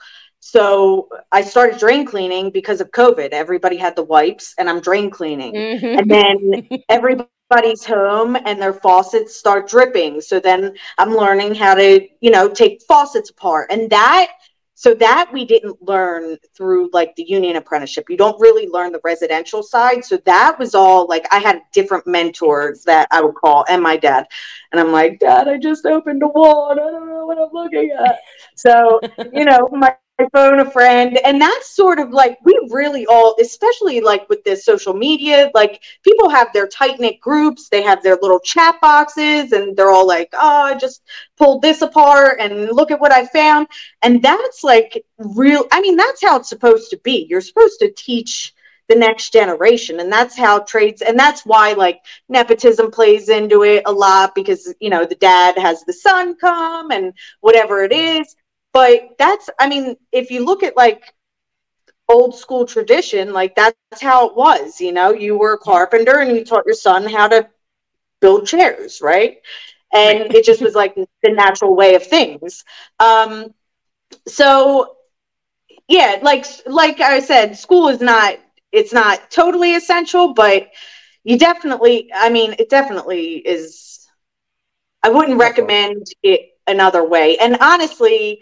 [0.47, 3.29] so I started drain cleaning because of COVID.
[3.29, 5.55] Everybody had the wipes, and I'm drain cleaning.
[5.55, 5.99] Mm-hmm.
[5.99, 10.21] And then everybody's home, and their faucets start dripping.
[10.21, 13.71] So then I'm learning how to, you know, take faucets apart.
[13.71, 14.33] And that,
[14.75, 18.05] so that we didn't learn through like the union apprenticeship.
[18.07, 20.05] You don't really learn the residential side.
[20.05, 23.97] So that was all like I had different mentors that I would call, and my
[23.97, 24.27] dad.
[24.71, 27.49] And I'm like, Dad, I just opened a wall, and I don't know what I'm
[27.51, 28.19] looking at.
[28.55, 29.01] So,
[29.33, 33.35] you know, my I phone a friend and that's sort of like we really all
[33.41, 38.01] especially like with this social media like people have their tight knit groups they have
[38.01, 41.01] their little chat boxes and they're all like oh i just
[41.35, 43.67] pulled this apart and look at what i found.
[44.03, 47.27] And that's like real i mean that's how it's supposed to be.
[47.29, 48.53] You're supposed to teach
[48.87, 51.99] the next generation and that's how traits and that's why like
[52.29, 56.91] nepotism plays into it a lot because you know the dad has the son come
[56.91, 58.35] and whatever it is
[58.75, 61.13] but that's, I mean, if you look at like
[62.09, 66.35] old school tradition, like that's how it was, you know, you were a carpenter and
[66.35, 67.47] you taught your son how to
[68.19, 69.37] build chairs, right?
[69.93, 72.65] And it just was like the natural way of things.
[72.99, 73.53] Um,
[74.27, 74.97] so
[75.87, 78.37] yeah, like like I said, school is not
[78.73, 80.67] it's not totally essential, but
[81.23, 84.05] you definitely I mean it definitely is
[85.01, 87.37] I wouldn't recommend it another way.
[87.37, 88.41] And honestly,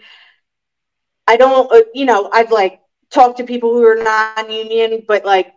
[1.26, 5.52] I don't, uh, you know, I've like talked to people who are non-union, but like,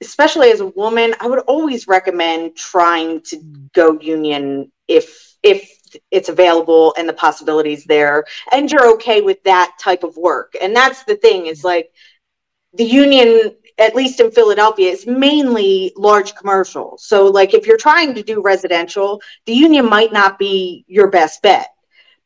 [0.00, 3.38] especially as a woman, I would always recommend trying to
[3.74, 5.70] go union if if
[6.10, 10.54] it's available and the possibilities there, and you're okay with that type of work.
[10.60, 11.90] And that's the thing is like
[12.74, 16.96] the union at least in Philadelphia, is mainly large commercial.
[16.98, 21.42] So, like, if you're trying to do residential, the union might not be your best
[21.42, 21.68] bet.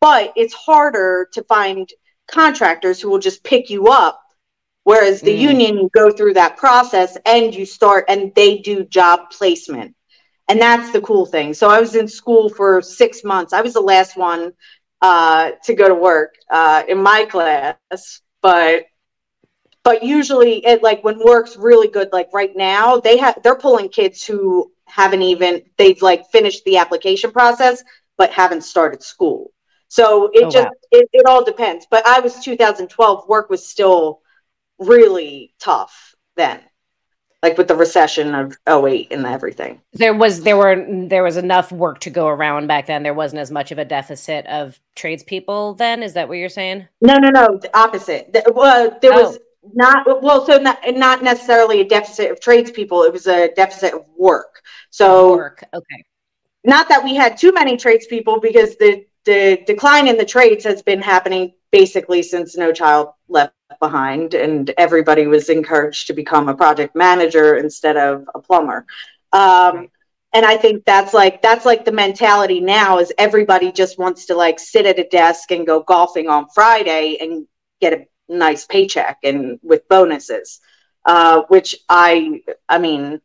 [0.00, 1.90] But it's harder to find
[2.30, 4.22] contractors who will just pick you up
[4.84, 5.40] whereas the mm.
[5.40, 9.94] union you go through that process and you start and they do job placement.
[10.48, 11.54] And that's the cool thing.
[11.54, 13.52] So i was in school for six months.
[13.52, 14.52] I was the last one
[15.00, 18.84] uh, to go to work uh, in my class but
[19.82, 23.88] but usually it like when work's really good like right now they have they're pulling
[23.88, 27.82] kids who haven't even they've like finished the application process
[28.18, 29.52] but haven't started school
[29.90, 30.72] so it oh, just wow.
[30.92, 31.85] it, it all depends.
[31.90, 33.29] But I was 2012.
[33.29, 34.20] Work was still
[34.79, 36.61] really tough then,
[37.42, 39.83] like with the recession of 08 and everything.
[39.92, 43.03] There was there were there was enough work to go around back then.
[43.03, 46.05] There wasn't as much of a deficit of tradespeople then.
[46.05, 46.87] Is that what you're saying?
[47.00, 47.59] No, no, no.
[47.61, 48.33] The opposite.
[48.33, 49.22] The, well, there oh.
[49.22, 49.38] was
[49.74, 54.07] not well so not, not necessarily a deficit of tradespeople it was a deficit of
[54.16, 56.03] work so work okay
[56.64, 60.83] not that we had too many tradespeople because the the decline in the trades has
[60.83, 66.54] been happening basically since No Child Left Behind, and everybody was encouraged to become a
[66.54, 68.87] project manager instead of a plumber.
[69.33, 69.88] Um,
[70.33, 74.35] and I think that's like that's like the mentality now is everybody just wants to
[74.35, 77.46] like sit at a desk and go golfing on Friday and
[77.80, 80.61] get a nice paycheck and with bonuses.
[81.04, 83.20] Uh, which I I mean,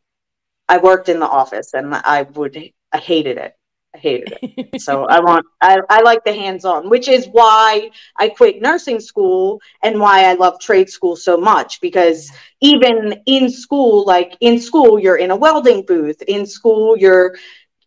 [0.68, 3.54] I worked in the office and I would I hated it.
[3.96, 4.80] I hated it.
[4.80, 9.60] so I want I, I like the hands-on, which is why I quit nursing school
[9.82, 12.30] and why I love trade school so much because
[12.60, 16.20] even in school, like in school, you're in a welding booth.
[16.22, 17.36] In school, you're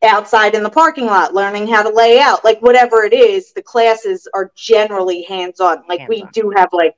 [0.04, 3.62] outside in the parking lot learning how to lay out like whatever it is the
[3.62, 6.08] classes are generally hands-on like hands-on.
[6.08, 6.95] we do have like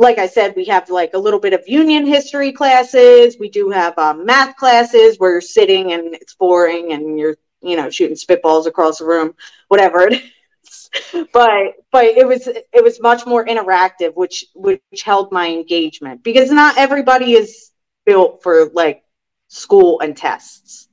[0.00, 3.36] like I said, we have like a little bit of union history classes.
[3.38, 7.76] We do have um, math classes where you're sitting and it's boring and you're, you
[7.76, 9.34] know, shooting spitballs across the room,
[9.68, 10.90] whatever it is.
[11.32, 16.50] but but it was it was much more interactive, which which held my engagement because
[16.50, 17.70] not everybody is
[18.06, 19.04] built for like
[19.48, 20.88] school and tests.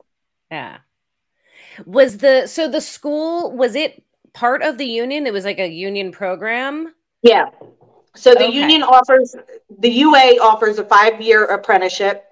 [0.52, 0.78] Yeah.
[1.86, 4.04] Was the so the school was it
[4.34, 5.28] part of the union?
[5.28, 6.94] It was like a union program.
[7.22, 7.50] Yeah.
[8.16, 8.54] So the okay.
[8.54, 9.36] union offers
[9.80, 12.26] the UA offers a five year apprenticeship,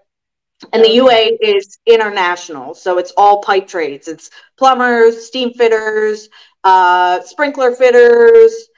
[0.73, 0.89] and the.
[0.89, 2.73] UA is international.
[2.73, 4.07] So it's all pipe trades.
[4.07, 6.29] It's plumbers, steam fitters,
[6.63, 8.69] uh, sprinkler fitters.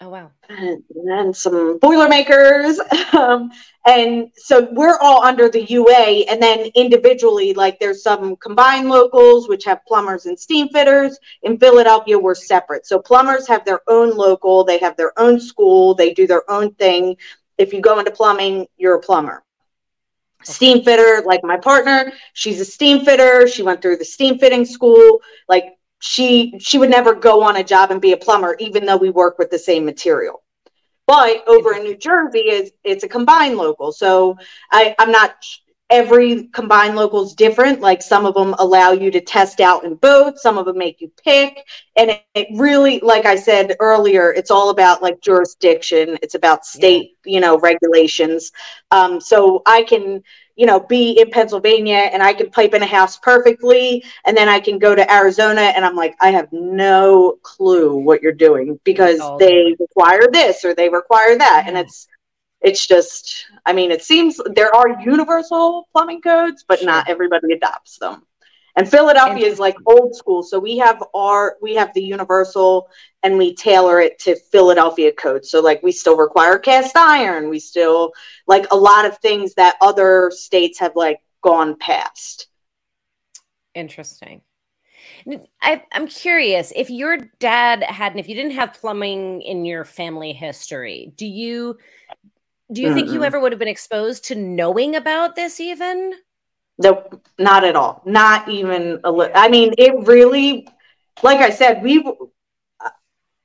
[0.00, 0.30] Oh wow!
[0.48, 2.78] And then some boilermakers,
[3.12, 3.50] um,
[3.84, 9.48] and so we're all under the UA, and then individually, like there's some combined locals
[9.48, 11.18] which have plumbers and steam fitters.
[11.42, 12.86] In Philadelphia, we're separate.
[12.86, 16.74] So plumbers have their own local, they have their own school, they do their own
[16.74, 17.16] thing.
[17.56, 19.42] If you go into plumbing, you're a plumber.
[20.44, 23.48] Steam fitter, like my partner, she's a steam fitter.
[23.48, 25.20] She went through the steam fitting school.
[25.48, 28.96] Like she she would never go on a job and be a plumber, even though
[28.96, 30.42] we work with the same material.
[31.06, 33.92] But over in New Jersey, is it's a combined local.
[33.92, 34.36] So
[34.70, 35.36] I, I'm not
[35.90, 37.80] every combined local is different.
[37.80, 41.00] Like some of them allow you to test out in both, some of them make
[41.00, 41.64] you pick.
[41.96, 46.66] And it, it, really, like I said earlier, it's all about like jurisdiction, it's about
[46.66, 47.34] state, yeah.
[47.34, 48.52] you know, regulations.
[48.90, 50.22] Um, so I can
[50.58, 54.04] you know, be in Pennsylvania and I can pipe in a house perfectly.
[54.26, 58.22] And then I can go to Arizona and I'm like, I have no clue what
[58.22, 61.62] you're doing because they require this or they require that.
[61.62, 61.68] Yeah.
[61.68, 62.08] And it's,
[62.60, 66.86] it's just, I mean, it seems there are universal plumbing codes, but sure.
[66.86, 68.22] not everybody adopts them.
[68.76, 70.44] And Philadelphia is like old school.
[70.44, 72.88] So we have our, we have the universal
[73.24, 75.44] and we tailor it to Philadelphia code.
[75.44, 77.48] So like we still require cast iron.
[77.48, 78.12] We still
[78.46, 82.46] like a lot of things that other states have like gone past.
[83.74, 84.42] Interesting.
[85.60, 90.32] I, am curious if your dad hadn't, if you didn't have plumbing in your family
[90.32, 91.78] history, do you
[92.72, 96.14] do you mm think you ever would have been exposed to knowing about this even?
[96.78, 98.02] Nope, not at all.
[98.06, 99.32] Not even a little.
[99.36, 100.68] I mean, it really,
[101.22, 102.02] like I said, we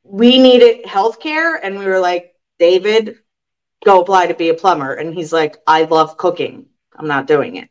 [0.04, 3.18] we needed healthcare, and we were like, David,
[3.86, 6.66] go apply to be a plumber, and he's like, I love cooking.
[6.98, 7.70] I'm not doing it,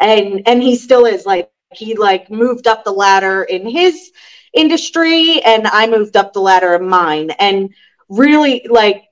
[0.00, 4.12] and and he still is like he like moved up the ladder in his
[4.52, 7.70] industry, and I moved up the ladder in mine, and
[8.08, 9.04] really like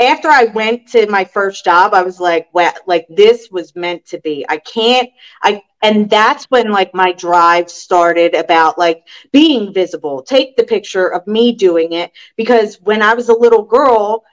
[0.00, 4.06] after I went to my first job, I was like, wow, like this was meant
[4.06, 4.44] to be.
[4.48, 5.10] I can't,
[5.42, 10.22] I, and that's when like my drive started about like being visible.
[10.22, 14.24] Take the picture of me doing it because when I was a little girl,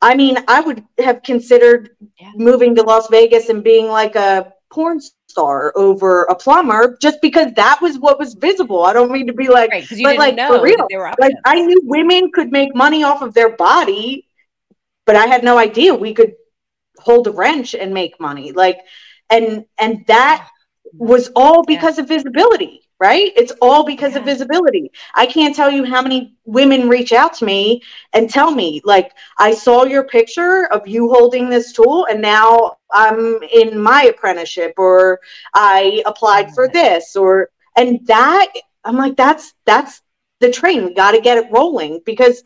[0.00, 2.32] I mean, I would have considered yeah.
[2.36, 7.52] moving to Las Vegas and being like a porn star over a plumber just because
[7.54, 8.84] that was what was visible.
[8.84, 10.86] I don't mean to be like, right, but like for real,
[11.18, 14.28] like I knew women could make money off of their body
[15.06, 16.34] but I had no idea we could
[16.98, 18.52] hold a wrench and make money.
[18.52, 18.78] Like,
[19.30, 20.48] and and that
[20.92, 22.04] was all because yeah.
[22.04, 23.32] of visibility, right?
[23.36, 24.20] It's all because yeah.
[24.20, 24.90] of visibility.
[25.14, 29.12] I can't tell you how many women reach out to me and tell me, like,
[29.38, 34.74] I saw your picture of you holding this tool, and now I'm in my apprenticeship,
[34.76, 35.20] or
[35.52, 38.52] I applied for this, or and that
[38.84, 40.02] I'm like, that's that's
[40.40, 40.84] the train.
[40.84, 42.42] We got to get it rolling because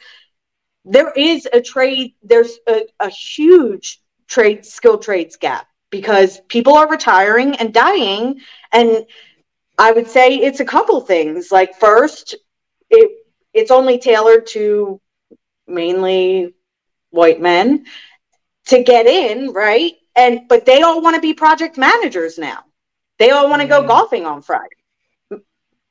[0.89, 6.89] there is a trade, there's a, a huge trade, skill trades gap because people are
[6.89, 8.41] retiring and dying.
[8.73, 9.07] And
[9.79, 11.53] I would say it's a couple things.
[11.53, 12.35] Like first,
[12.91, 13.11] it
[13.53, 15.01] it's only tailored to
[15.67, 16.55] mainly
[17.11, 17.87] white men
[18.67, 19.93] to get in, right?
[20.17, 22.65] And but they all want to be project managers now.
[23.19, 23.83] They all want to mm-hmm.
[23.83, 24.78] go golfing on Friday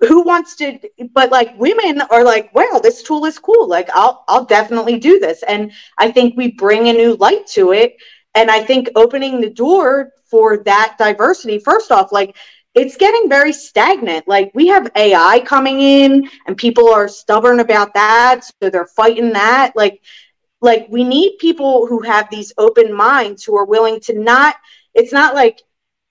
[0.01, 0.79] who wants to
[1.13, 5.19] but like women are like wow this tool is cool like i'll i'll definitely do
[5.19, 7.95] this and i think we bring a new light to it
[8.35, 12.35] and i think opening the door for that diversity first off like
[12.77, 14.27] it's getting very stagnant.
[14.27, 18.41] Like we have AI coming in and people are stubborn about that.
[18.43, 19.73] So they're fighting that.
[19.75, 20.03] Like,
[20.61, 24.57] like we need people who have these open minds who are willing to not,
[24.93, 25.61] it's not like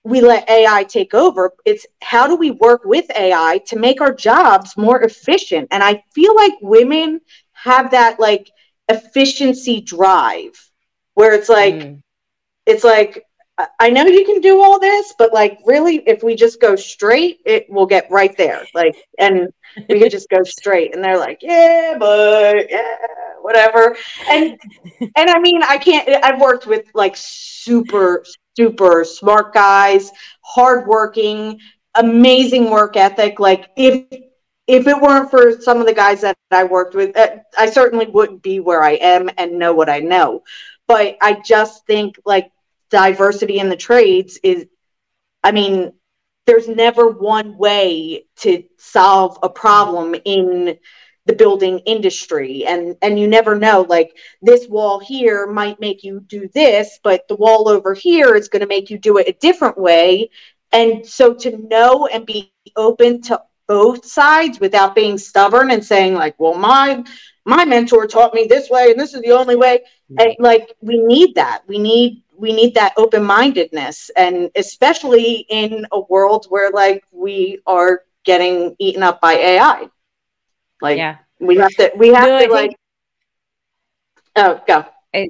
[0.07, 1.51] we let AI take over.
[1.65, 5.67] It's how do we work with AI to make our jobs more efficient?
[5.69, 7.19] And I feel like women
[7.51, 8.49] have that like
[8.87, 10.53] efficiency drive
[11.15, 12.01] where it's like, mm.
[12.65, 13.25] it's like,
[13.79, 17.39] I know you can do all this, but like really, if we just go straight,
[17.45, 18.61] it will get right there.
[18.73, 19.51] Like, and
[19.89, 20.95] we could just go straight.
[20.95, 22.95] And they're like, yeah, but yeah,
[23.41, 23.97] whatever.
[24.29, 24.57] And
[25.01, 26.07] and I mean, I can't.
[26.23, 28.23] I've worked with like super
[28.57, 31.59] super smart guys, hardworking,
[31.95, 33.39] amazing work ethic.
[33.39, 34.05] Like if
[34.67, 38.07] if it weren't for some of the guys that I worked with, uh, I certainly
[38.07, 40.43] wouldn't be where I am and know what I know.
[40.87, 42.51] But I just think like
[42.89, 44.65] diversity in the trades is
[45.43, 45.91] i mean
[46.45, 50.77] there's never one way to solve a problem in
[51.27, 52.65] the building industry.
[52.65, 57.27] And and you never know like this wall here might make you do this but
[57.27, 60.29] the wall over here is going to make you do it a different way.
[60.71, 66.13] And so to know and be open to both sides without being stubborn and saying
[66.13, 67.03] like well my
[67.45, 69.79] my mentor taught me this way and this is the only way
[70.17, 71.63] and like we need that.
[71.67, 77.59] We need we need that open mindedness and especially in a world where like we
[77.65, 79.89] are getting eaten up by ai
[80.81, 81.17] like yeah.
[81.39, 82.79] we have to we have no, to I like think,
[84.35, 84.85] oh go.
[85.13, 85.29] I,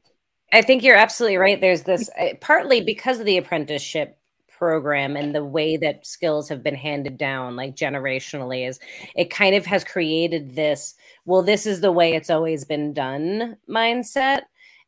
[0.52, 1.60] I think you're absolutely right.
[1.60, 4.18] There's this uh, partly because of the apprenticeship
[4.58, 8.80] program and the way that skills have been handed down like generationally is
[9.16, 10.96] it kind of has created this
[11.26, 14.42] well this is the way it's always been done mindset.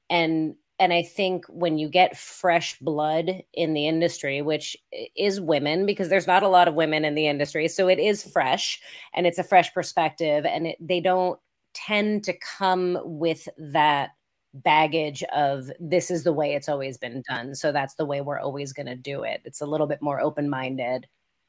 [0.10, 4.78] And and I think when you get fresh blood in the industry, which
[5.16, 8.24] is women, because there's not a lot of women in the industry, so it is
[8.24, 8.82] fresh
[9.14, 11.38] and it's a fresh perspective, and it, they don't
[11.74, 14.12] tend to come with that
[14.54, 18.40] baggage of this is the way it's always been done, so that's the way we're
[18.40, 19.42] always going to do it.
[19.44, 21.08] It's a little bit more open minded.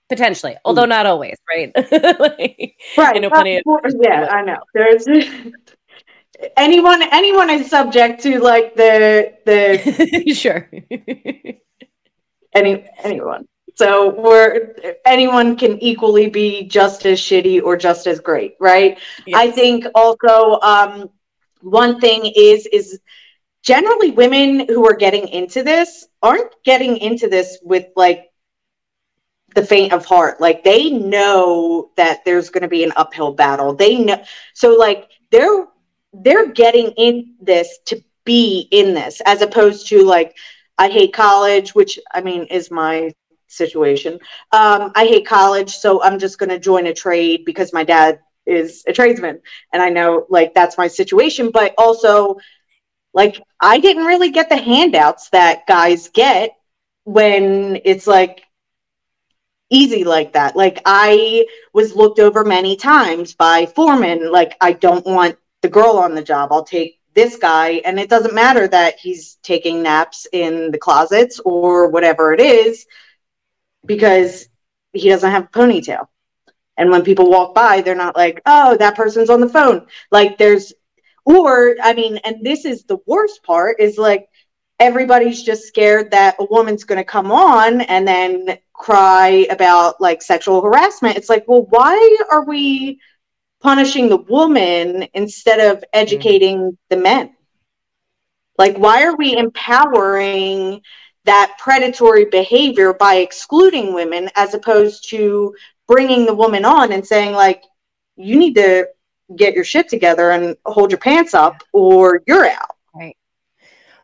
[0.08, 0.88] Potentially, although mm.
[0.88, 1.70] not always, right?
[1.76, 3.14] like, right.
[3.14, 3.64] You know, plenty of-
[4.00, 4.58] yeah, I know.
[4.74, 5.06] There's
[6.56, 10.68] anyone anyone is subject to like the the sure.
[12.54, 13.46] Any anyone.
[13.74, 14.74] So we're
[15.06, 18.98] anyone can equally be just as shitty or just as great right?
[19.26, 19.38] Yes.
[19.38, 21.10] i think also um
[21.62, 23.00] one thing is is
[23.62, 28.30] generally women who are getting into this aren't getting into this with like
[29.54, 30.40] the faint of heart.
[30.40, 33.74] Like they know that there's going to be an uphill battle.
[33.74, 34.22] They know
[34.54, 35.66] so like they're
[36.12, 40.36] they're getting in this to be in this as opposed to like
[40.78, 43.10] i hate college which i mean is my
[43.48, 44.14] situation.
[44.52, 48.20] Um, i hate college so i'm just going to join a trade because my dad
[48.46, 49.40] is a tradesman
[49.72, 52.36] and i know like that's my situation but also
[53.12, 56.56] like i didn't really get the handouts that guys get
[57.04, 58.42] when it's like
[59.70, 60.56] easy like that.
[60.56, 65.98] Like i was looked over many times by foremen like i don't want the girl
[65.98, 66.52] on the job.
[66.52, 67.82] I'll take this guy.
[67.84, 72.86] And it doesn't matter that he's taking naps in the closets or whatever it is
[73.84, 74.48] because
[74.92, 76.06] he doesn't have a ponytail.
[76.76, 79.86] And when people walk by, they're not like, oh, that person's on the phone.
[80.10, 80.72] Like there's,
[81.24, 84.28] or I mean, and this is the worst part is like
[84.78, 90.22] everybody's just scared that a woman's going to come on and then cry about like
[90.22, 91.18] sexual harassment.
[91.18, 92.98] It's like, well, why are we
[93.60, 96.76] punishing the woman instead of educating mm.
[96.88, 97.34] the men?
[98.58, 100.82] Like, why are we empowering
[101.24, 105.54] that predatory behavior by excluding women as opposed to
[105.86, 107.62] bringing the woman on and saying, like,
[108.16, 108.86] you need to
[109.36, 112.76] get your shit together and hold your pants up or you're out?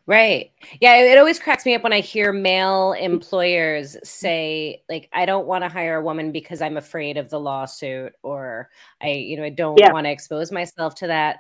[0.07, 0.53] Right.
[0.81, 5.49] Yeah, it always cracks me up when I hear male employers say like I don't
[5.49, 8.71] want to hire a woman because I'm afraid of the lawsuit or
[9.03, 9.93] I you know I don't yeah.
[9.93, 11.39] want to expose myself to that.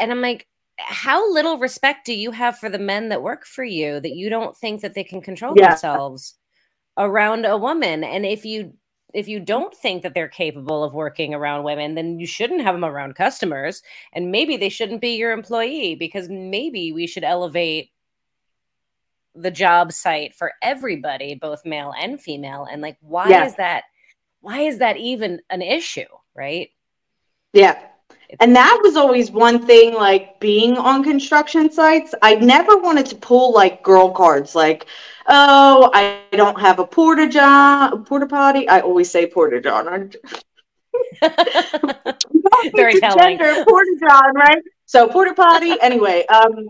[0.00, 0.48] And I'm like
[0.78, 4.30] how little respect do you have for the men that work for you that you
[4.30, 5.70] don't think that they can control yeah.
[5.70, 6.34] themselves
[6.96, 8.72] around a woman and if you
[9.14, 12.74] if you don't think that they're capable of working around women, then you shouldn't have
[12.74, 13.82] them around customers.
[14.12, 17.90] And maybe they shouldn't be your employee because maybe we should elevate
[19.40, 22.66] the job site for everybody, both male and female.
[22.70, 23.46] And like, why yeah.
[23.46, 23.84] is that?
[24.40, 26.06] Why is that even an issue?
[26.34, 26.70] Right.
[27.52, 27.78] Yeah.
[28.40, 33.16] and that was always one thing like being on construction sites i never wanted to
[33.16, 34.86] pull like girl cards like
[35.28, 40.12] oh i don't have a porta john porta potty i always say porta john
[42.76, 46.68] very telling gender, porta john right so porta potty anyway um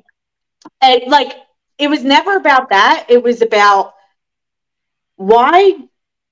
[0.81, 1.35] and like
[1.79, 3.07] it was never about that.
[3.09, 3.95] It was about
[5.17, 5.77] why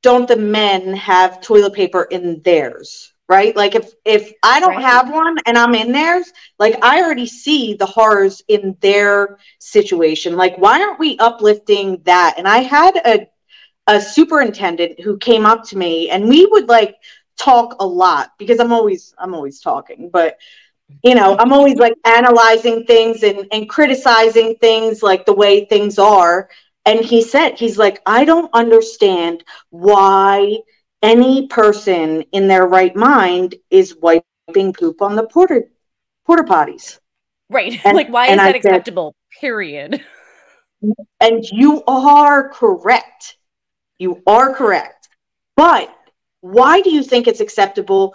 [0.02, 3.56] don't the men have toilet paper in theirs right?
[3.56, 4.84] Like if if i don't right.
[4.84, 10.36] have one and i'm in theirs like i already see the horrors in their situation.
[10.36, 12.34] Like why aren't we uplifting that?
[12.38, 13.26] And i had a
[13.88, 16.96] a superintendent who came up to me and we would like
[17.36, 20.38] talk a lot because i'm always i'm always talking but
[21.02, 25.98] you know i'm always like analyzing things and and criticizing things like the way things
[25.98, 26.48] are
[26.84, 30.56] and he said he's like i don't understand why
[31.02, 35.62] any person in their right mind is wiping poop on the porta
[36.24, 36.98] porta potties.
[37.48, 37.80] Right.
[37.84, 39.14] And, like why is that I acceptable?
[39.32, 40.04] Said, period.
[41.20, 43.38] And you are correct.
[43.98, 45.08] You are correct.
[45.56, 45.92] But
[46.42, 48.14] why do you think it's acceptable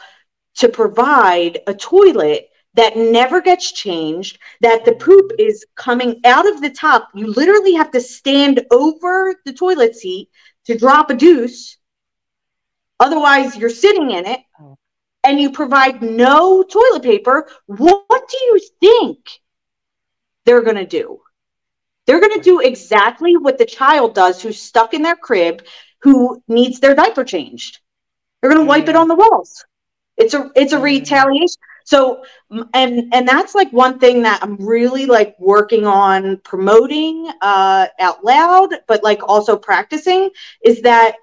[0.57, 6.61] to provide a toilet that never gets changed, that the poop is coming out of
[6.61, 7.09] the top?
[7.13, 10.29] You literally have to stand over the toilet seat
[10.65, 11.77] to drop a deuce
[13.01, 14.77] Otherwise, you're sitting in it oh.
[15.23, 17.47] and you provide no toilet paper.
[17.65, 19.17] What do you think
[20.45, 21.19] they're going to do?
[22.05, 25.63] They're going to do exactly what the child does who's stuck in their crib,
[26.01, 27.79] who needs their diaper changed.
[28.39, 28.99] They're going to wipe it mm.
[28.99, 29.65] on the walls.
[30.17, 30.83] It's a it's a mm.
[30.83, 31.57] retaliation.
[31.85, 32.23] So
[32.73, 38.23] and and that's like one thing that I'm really like working on promoting uh out
[38.23, 40.29] loud, but like also practicing
[40.63, 41.15] is that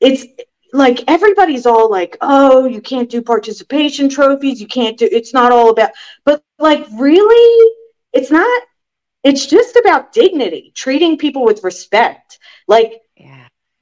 [0.00, 0.26] it's
[0.72, 5.52] like everybody's all like, oh, you can't do participation trophies, you can't do it's not
[5.52, 5.90] all about
[6.24, 7.72] but like really
[8.12, 8.62] it's not
[9.24, 12.38] it's just about dignity, treating people with respect.
[12.68, 13.00] Like.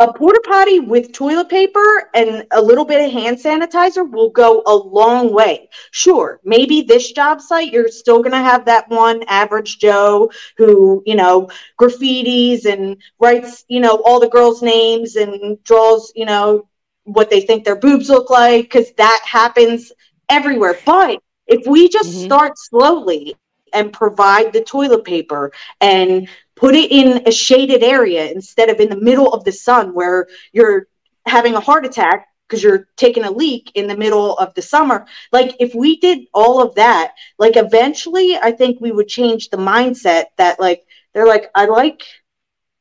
[0.01, 4.63] A porta potty with toilet paper and a little bit of hand sanitizer will go
[4.67, 5.69] a long way.
[5.91, 11.03] Sure, maybe this job site you're still going to have that one average Joe who,
[11.05, 16.69] you know, graffitis and writes, you know, all the girls' names and draws, you know,
[17.05, 19.91] what they think their boobs look like because that happens
[20.29, 20.79] everywhere.
[20.87, 22.27] But if we just mm-hmm.
[22.27, 23.37] start slowly
[23.73, 26.29] and provide the toilet paper and
[26.59, 30.27] put it in a shaded area instead of in the middle of the sun where
[30.53, 30.89] you're
[31.27, 35.07] having a heart attack because you're taking a leak in the middle of the summer.
[35.31, 39.57] Like if we did all of that, like eventually I think we would change the
[39.57, 40.85] mindset that like
[41.15, 42.03] they're like, I like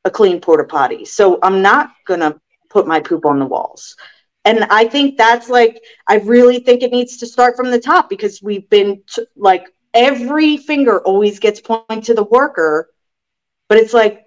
[0.06, 1.06] a clean porta potty.
[1.06, 3.96] So I'm not gonna put my poop on the walls.
[4.46, 8.10] And I think that's like, I really think it needs to start from the top
[8.10, 12.90] because we've been t- like, every finger always gets pointed to the worker,
[13.68, 14.26] but it's like,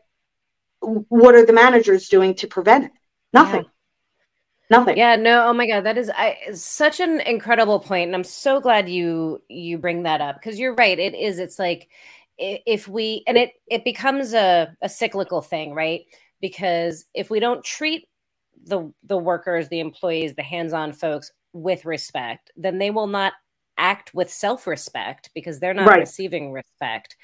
[0.80, 2.92] what are the managers doing to prevent it?
[3.32, 3.62] Nothing.
[3.62, 3.70] Yeah.
[4.70, 4.96] Nothing.
[4.96, 5.48] Yeah, no.
[5.48, 9.42] Oh my god, that is I, such an incredible point, and I'm so glad you
[9.48, 10.96] you bring that up because you're right.
[10.96, 11.40] It is.
[11.40, 11.88] It's like
[12.38, 16.02] if we and it it becomes a a cyclical thing, right?
[16.40, 18.06] Because if we don't treat
[18.64, 23.32] the the workers, the employees, the hands-on folks with respect, then they will not
[23.80, 26.00] act with self-respect because they're not right.
[26.00, 27.16] receiving respect.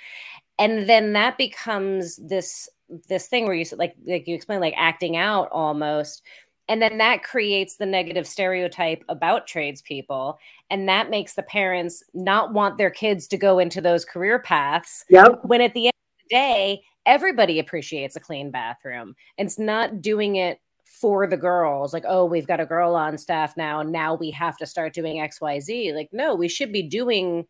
[0.58, 2.68] And then that becomes this
[3.08, 6.22] this thing where you like like you explain like acting out almost
[6.68, 10.38] and then that creates the negative stereotype about tradespeople
[10.70, 15.04] and that makes the parents not want their kids to go into those career paths
[15.10, 15.40] yep.
[15.42, 20.36] when at the end of the day everybody appreciates a clean bathroom it's not doing
[20.36, 24.14] it for the girls like oh we've got a girl on staff now and now
[24.14, 27.46] we have to start doing xyz like no we should be doing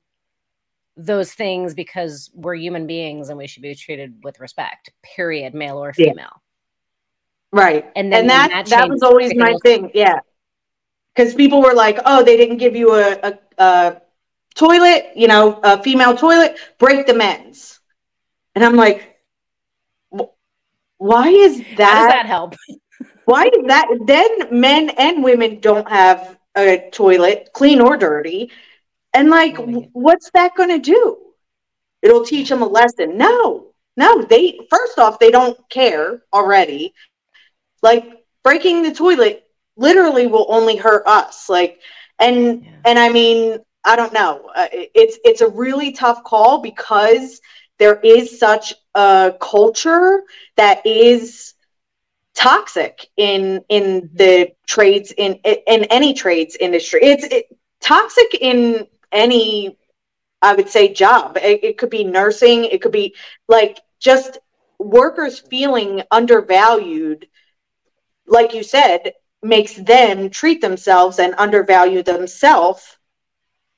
[0.97, 5.83] those things because we're human beings and we should be treated with respect period male
[5.83, 6.17] or female.
[7.53, 7.61] Yeah.
[7.61, 7.93] right.
[7.95, 10.21] And then and that that, that was always my thing yeah.
[11.15, 14.03] Because people were like oh they didn't give you a, a, a
[14.55, 17.81] toilet you know a female toilet break the men's.
[18.55, 19.19] And i'm like
[20.99, 22.55] why is that How does that help
[23.25, 23.89] why is that?
[24.07, 28.51] Then men and women don't have a toilet, clean or dirty.
[29.13, 31.19] And like, oh what's that going to do?
[32.03, 33.17] It'll teach them a lesson.
[33.17, 36.95] No, no, they, first off, they don't care already.
[37.83, 38.05] Like,
[38.45, 39.45] breaking the toilet
[39.77, 41.49] literally will only hurt us.
[41.49, 41.81] Like,
[42.19, 42.71] and, yeah.
[42.85, 44.51] and I mean, I don't know.
[44.55, 47.41] Uh, it's, it's a really tough call because
[47.79, 50.23] there is such a culture
[50.57, 51.55] that is
[52.37, 54.17] toxic in in mm-hmm.
[54.17, 57.01] the trades in in any trades industry.
[57.03, 57.47] It's it,
[57.81, 59.77] toxic in any
[60.43, 61.39] I would say job.
[61.39, 63.17] It, it could be nursing, it could be
[63.49, 64.39] like just
[64.79, 67.27] workers feeling undervalued
[68.27, 69.13] like you said
[69.43, 72.99] makes them treat themselves and undervalue themselves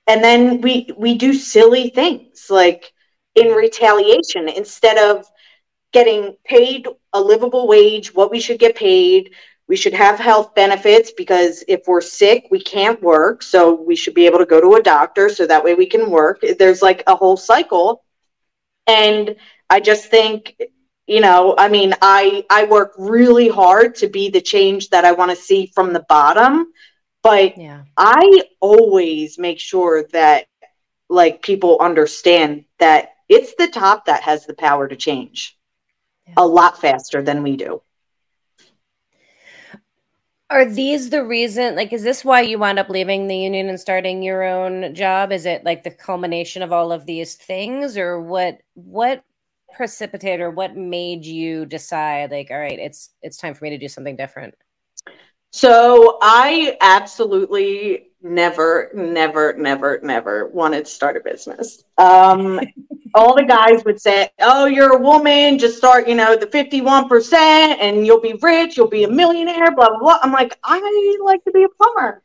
[0.08, 2.92] and then we we do silly things like
[3.34, 5.24] in retaliation instead of
[5.92, 9.32] getting paid a livable wage what we should get paid.
[9.66, 13.42] We should have health benefits because if we're sick we can't work.
[13.42, 16.10] So we should be able to go to a doctor so that way we can
[16.10, 16.42] work.
[16.58, 18.04] There's like a whole cycle.
[18.86, 19.36] And
[19.70, 20.56] i just think
[21.06, 25.12] you know i mean i i work really hard to be the change that i
[25.12, 26.72] want to see from the bottom.
[27.22, 27.82] But yeah.
[27.96, 30.46] i always make sure that
[31.10, 35.57] like people understand that it's the top that has the power to change
[36.28, 36.34] yeah.
[36.36, 37.82] a lot faster than we do
[40.50, 43.78] are these the reason like is this why you wound up leaving the union and
[43.78, 48.20] starting your own job is it like the culmination of all of these things or
[48.20, 49.22] what what
[49.74, 53.78] precipitated, or what made you decide like all right it's it's time for me to
[53.78, 54.54] do something different
[55.50, 62.60] so i absolutely never never never never wanted to start a business um
[63.14, 67.32] all the guys would say oh you're a woman just start you know the 51%
[67.34, 71.42] and you'll be rich you'll be a millionaire blah blah blah i'm like i like
[71.44, 72.22] to be a plumber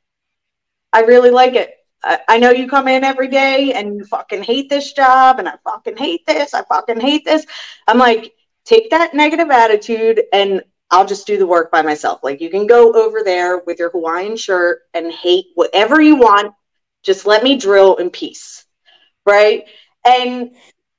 [0.94, 4.70] i really like it I know you come in every day and you fucking hate
[4.70, 6.54] this job and I fucking hate this.
[6.54, 7.46] I fucking hate this.
[7.88, 8.34] I'm like,
[8.66, 10.64] take that negative attitude and
[10.94, 12.20] I'll just do the work by myself.
[12.22, 16.54] Like you can go over there with your Hawaiian shirt and hate whatever you want.
[17.02, 18.66] Just let me drill in peace.
[19.26, 19.66] Right.
[20.06, 20.52] And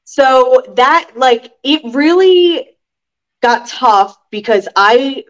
[0.02, 2.76] so that, like, it really
[3.40, 5.24] got tough because I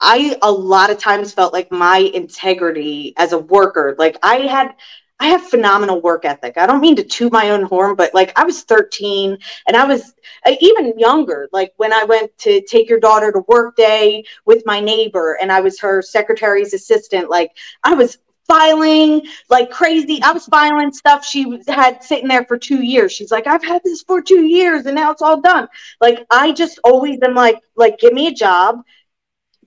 [0.00, 4.74] I a lot of times felt like my integrity as a worker, like I had
[5.20, 6.58] I have phenomenal work ethic.
[6.58, 9.84] I don't mean to toot my own horn, but like I was 13 and I
[9.84, 10.12] was
[10.44, 11.48] uh, even younger.
[11.52, 15.52] Like when I went to take your daughter to work day with my neighbor and
[15.52, 17.52] I was her secretary's assistant, like
[17.84, 20.20] I was filing like crazy.
[20.22, 23.12] I was filing stuff she had sitting there for two years.
[23.12, 25.68] She's like, I've had this for two years and now it's all done.
[26.00, 28.82] Like I just always am like, like give me a job,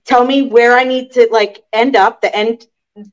[0.04, 2.66] tell me where I need to like end up, the end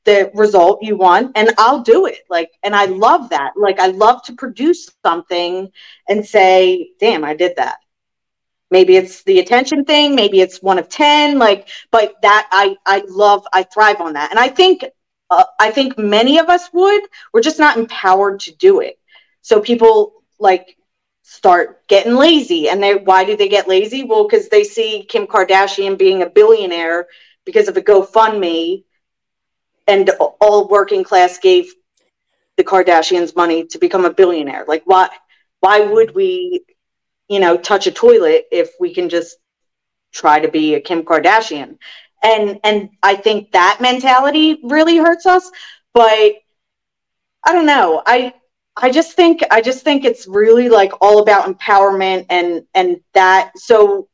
[0.04, 2.20] the result you want and I'll do it.
[2.30, 3.52] Like and I love that.
[3.56, 5.70] Like I love to produce something
[6.08, 7.78] and say, "Damn, I did that."
[8.70, 13.04] Maybe it's the attention thing, maybe it's one of 10 like but that I I
[13.08, 14.30] love I thrive on that.
[14.30, 14.84] And I think
[15.30, 17.02] uh, I think many of us would.
[17.32, 18.98] We're just not empowered to do it.
[19.42, 20.76] So people like
[21.22, 22.68] start getting lazy.
[22.68, 24.04] And they why do they get lazy?
[24.04, 27.08] Well, because they see Kim Kardashian being a billionaire
[27.44, 28.84] because of a GoFundMe,
[29.86, 30.10] and
[30.40, 31.72] all working class gave
[32.56, 34.64] the Kardashians money to become a billionaire.
[34.66, 35.08] Like why
[35.60, 36.64] why would we,
[37.28, 39.36] you know, touch a toilet if we can just
[40.12, 41.78] try to be a Kim Kardashian?
[42.22, 45.50] And and I think that mentality really hurts us.
[45.92, 46.34] But
[47.44, 48.02] I don't know.
[48.06, 48.34] I
[48.76, 53.52] I just think I just think it's really like all about empowerment and and that
[53.56, 54.08] so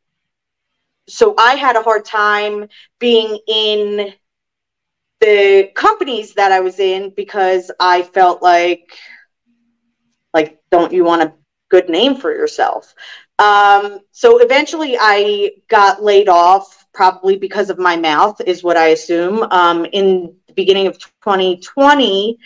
[1.08, 2.68] so I had a hard time
[3.00, 4.14] being in
[5.22, 8.92] the companies that I was in because I felt like
[10.34, 11.32] like don't you want a
[11.70, 12.94] good name for yourself
[13.38, 18.88] um, so eventually I got laid off probably because of my mouth is what I
[18.88, 22.38] assume um, in the beginning of 2020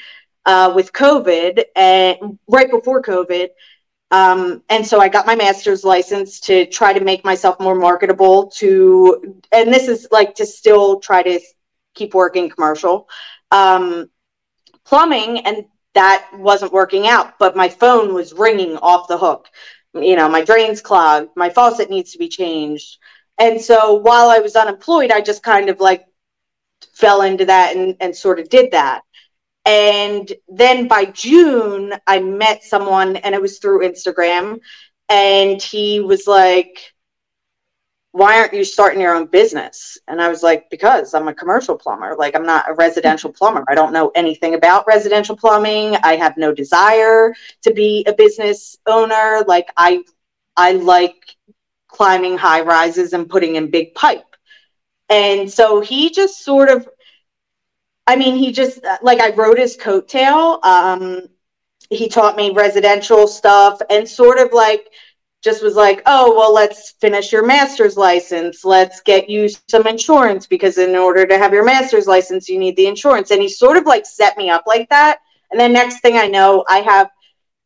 [0.46, 3.48] uh, with COVID and right before COVID.
[4.12, 8.46] Um, and so I got my master's license to try to make myself more marketable
[8.52, 11.40] to, and this is like to still try to
[11.96, 13.08] keep working commercial,
[13.50, 14.08] um,
[14.84, 17.38] plumbing, and that wasn't working out.
[17.38, 19.48] But my phone was ringing off the hook.
[19.94, 22.98] You know, my drain's clogged, my faucet needs to be changed.
[23.38, 26.04] And so while I was unemployed, I just kind of like
[26.94, 29.02] fell into that and, and sort of did that.
[29.64, 34.60] And then by June, I met someone and it was through Instagram.
[35.08, 36.94] And he was like,
[38.16, 39.98] Why aren't you starting your own business?
[40.08, 42.14] And I was like, Because I'm a commercial plumber.
[42.16, 43.64] Like, I'm not a residential plumber.
[43.68, 45.96] I don't know anything about residential plumbing.
[46.02, 49.44] I have no desire to be a business owner.
[49.46, 50.02] Like, I,
[50.56, 51.36] I like
[51.88, 54.24] climbing high rises and putting in big pipe.
[55.08, 56.88] And so he just sort of
[58.06, 60.64] I mean, he just like I rode his coattail.
[60.64, 61.28] Um,
[61.90, 64.90] he taught me residential stuff and sort of like
[65.46, 68.64] just was like, oh, well, let's finish your master's license.
[68.64, 72.76] Let's get you some insurance because in order to have your master's license, you need
[72.76, 73.30] the insurance.
[73.30, 75.20] And he sort of like set me up like that.
[75.52, 77.10] And then next thing I know, I have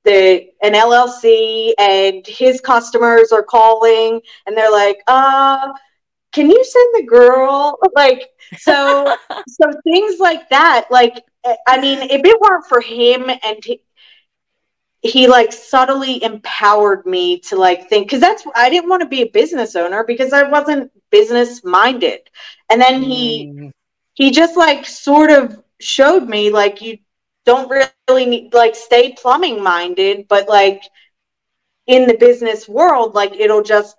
[0.05, 5.73] the an LLC and his customers are calling and they're like, uh,
[6.33, 7.79] can you send the girl?
[7.97, 8.29] Like,
[8.59, 9.17] so,
[9.49, 10.89] so things like that.
[10.91, 11.25] Like,
[11.67, 13.65] I mean, if it weren't for him and
[15.03, 19.23] he, like subtly empowered me to like think because that's I didn't want to be
[19.23, 22.21] a business owner because I wasn't business minded.
[22.69, 23.73] And then he mm.
[24.15, 26.99] he just like sort of showed me like you
[27.47, 27.71] don't
[28.09, 30.83] really need like stay plumbing minded, but like
[31.87, 33.97] in the business world, like it'll just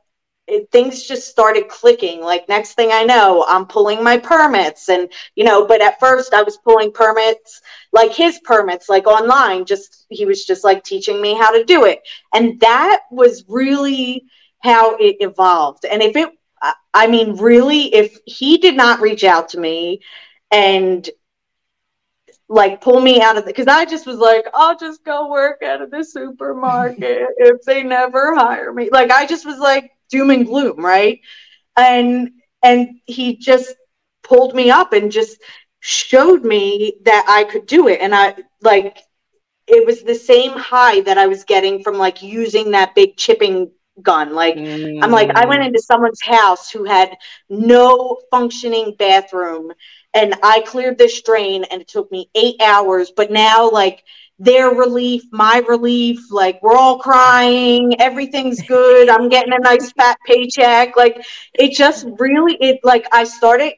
[0.52, 2.22] it, things just started clicking.
[2.22, 5.66] Like next thing I know, I'm pulling my permits, and you know.
[5.66, 7.62] But at first, I was pulling permits,
[7.93, 9.66] like his permits, like online.
[9.66, 12.02] Just he was just like teaching me how to do it,
[12.34, 14.26] and that was really
[14.60, 15.86] how it evolved.
[15.86, 16.30] And if it,
[16.93, 20.02] I mean, really, if he did not reach out to me
[20.52, 21.10] and
[22.49, 25.64] like pull me out of the because I just was like, I'll just go work
[25.64, 28.89] out of the supermarket if they never hire me.
[28.91, 31.22] Like I just was like doom and gloom, right?
[31.78, 32.32] And
[32.64, 33.74] and he just
[34.24, 35.41] pulled me up and just
[35.80, 38.01] showed me that I could do it.
[38.01, 38.99] And I like
[39.68, 43.72] it was the same high that I was getting from like using that big chipping
[44.01, 44.34] gun.
[44.34, 44.99] Like mm.
[45.01, 45.68] I'm like I went mm.
[45.68, 47.18] into someone's house who had
[47.49, 49.72] no functioning bathroom
[50.14, 53.12] and I cleared this drain and it took me eight hours.
[53.16, 54.03] But now, like,
[54.41, 59.07] their relief, my relief, like, we're all crying, everything's good.
[59.07, 60.97] I'm getting a nice fat paycheck.
[60.97, 61.23] Like,
[61.53, 63.73] it just really, it like, I started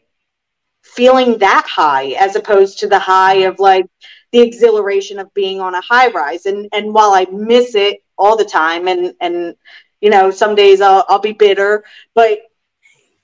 [0.81, 3.85] feeling that high as opposed to the high of like
[4.31, 6.45] the exhilaration of being on a high rise.
[6.45, 9.55] And, and while I miss it all the time and, and,
[9.99, 11.83] you know, some days I'll, I'll be bitter,
[12.15, 12.39] but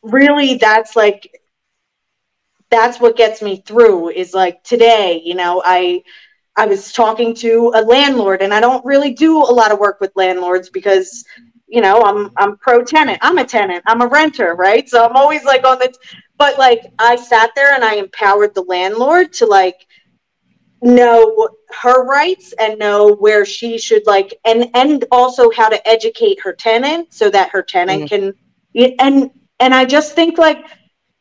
[0.02, 1.40] really that's like
[2.70, 6.04] that's what gets me through is like today, you know, I
[6.60, 10.02] I was talking to a landlord and I don't really do a lot of work
[10.02, 11.24] with landlords because
[11.68, 13.20] you know, I'm I'm pro tenant.
[13.22, 13.84] I'm a tenant.
[13.86, 14.90] I'm a renter, right?
[14.90, 15.94] So I'm always like on the
[16.38, 19.88] but like I sat there and I empowered the landlord to like
[20.82, 21.48] know
[21.82, 26.54] her rights and know where she should like and and also how to educate her
[26.54, 28.32] tenant so that her tenant mm-hmm.
[28.76, 29.30] can and
[29.60, 30.66] and I just think like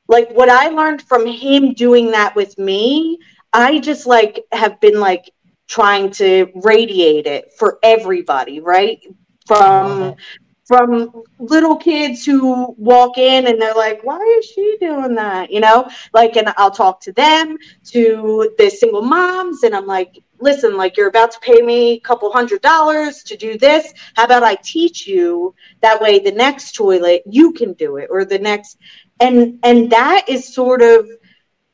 [0.09, 3.19] like what I learned from him doing that with me,
[3.59, 5.33] I just like have been like
[5.67, 9.01] trying to radiate it for everybody, right?
[9.47, 10.15] From uh-huh.
[10.65, 15.51] from little kids who walk in and they're like, why is she doing that?
[15.51, 17.57] You know, like, and I'll talk to them,
[17.87, 22.01] to the single moms, and I'm like, listen, like, you're about to pay me a
[22.01, 23.93] couple hundred dollars to do this.
[24.15, 25.55] How about I teach you?
[25.81, 28.79] That way, the next toilet, you can do it, or the next,
[29.21, 31.09] and and that is sort of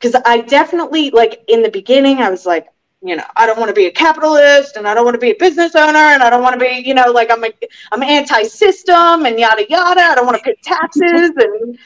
[0.04, 2.68] because I definitely like in the beginning I was like
[3.00, 5.30] you know I don't want to be a capitalist and I don't want to be
[5.30, 7.50] a business owner and I don't want to be you know like I'm a,
[7.90, 10.02] I'm anti-system and yada yada.
[10.02, 11.78] I don't want to pay taxes and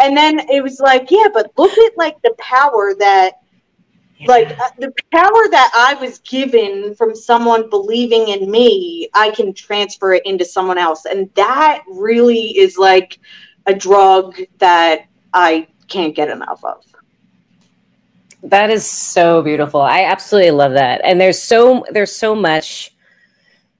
[0.00, 3.34] and then it was like yeah but look at like the power that
[4.26, 9.54] like uh, the power that I was given from someone believing in me I can
[9.54, 11.06] transfer it into someone else.
[11.06, 13.18] And that really is like
[13.66, 16.84] a drug that I can't get enough of.
[18.42, 19.80] That is so beautiful.
[19.80, 21.00] I absolutely love that.
[21.04, 22.94] And there's so there's so much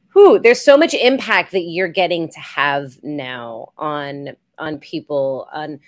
[0.09, 5.81] who there's so much impact that you're getting to have now on on people on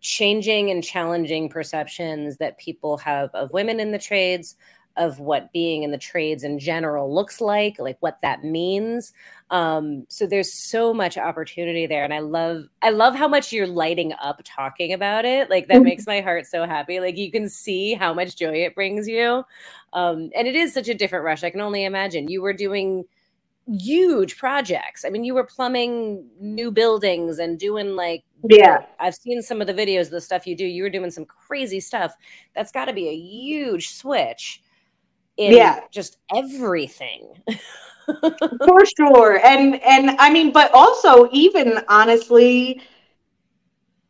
[0.00, 4.56] changing and challenging perceptions that people have of women in the trades
[5.00, 9.14] of what being in the trades in general looks like, like what that means.
[9.50, 13.66] Um, so there's so much opportunity there, and I love I love how much you're
[13.66, 15.48] lighting up talking about it.
[15.48, 17.00] Like that makes my heart so happy.
[17.00, 19.42] Like you can see how much joy it brings you,
[19.94, 21.42] um, and it is such a different rush.
[21.42, 23.04] I can only imagine you were doing
[23.66, 25.06] huge projects.
[25.06, 28.84] I mean, you were plumbing new buildings and doing like yeah.
[28.98, 30.66] I've seen some of the videos, of the stuff you do.
[30.66, 32.14] You were doing some crazy stuff.
[32.54, 34.62] That's got to be a huge switch
[35.40, 35.80] in yeah.
[35.90, 37.26] just everything.
[38.06, 39.40] For sure.
[39.44, 42.82] And and I mean, but also even honestly,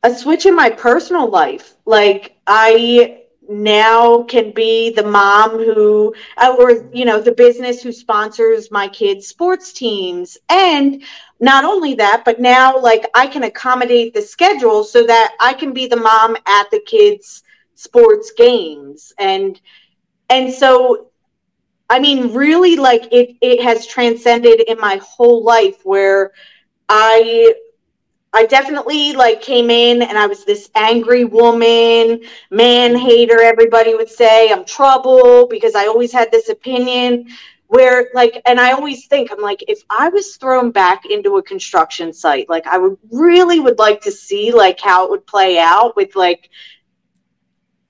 [0.03, 1.77] a switch in my personal life.
[1.87, 3.19] Like I
[3.49, 8.87] now can be the mom who uh, or you know the business who sponsors my
[8.87, 11.03] kids sports teams and
[11.41, 15.73] not only that but now like i can accommodate the schedule so that i can
[15.73, 17.43] be the mom at the kids
[17.75, 19.61] sports games and
[20.29, 21.10] and so
[21.91, 26.31] I mean, really, like it, it has transcended in my whole life where
[26.89, 27.53] I
[28.33, 32.23] I definitely like came in and I was this angry woman,
[32.53, 34.53] man hater, everybody would say.
[34.53, 37.27] I'm trouble because I always had this opinion
[37.67, 41.43] where like and I always think I'm like if I was thrown back into a
[41.43, 45.59] construction site, like I would really would like to see like how it would play
[45.59, 46.51] out with like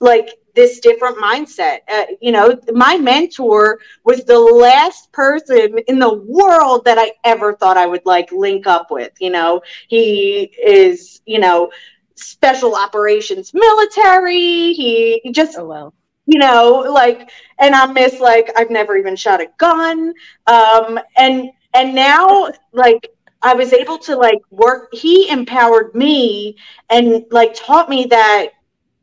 [0.01, 1.79] like this different mindset.
[1.93, 7.55] Uh, you know, my mentor was the last person in the world that I ever
[7.55, 9.13] thought I would like link up with.
[9.21, 11.71] You know, he is, you know,
[12.15, 14.73] special operations military.
[14.73, 15.93] He, he just, oh, wow.
[16.27, 20.13] you know, like, and I'm miss like I've never even shot a gun.
[20.47, 23.11] Um, and and now like
[23.43, 24.89] I was able to like work.
[24.93, 26.57] He empowered me
[26.91, 28.49] and like taught me that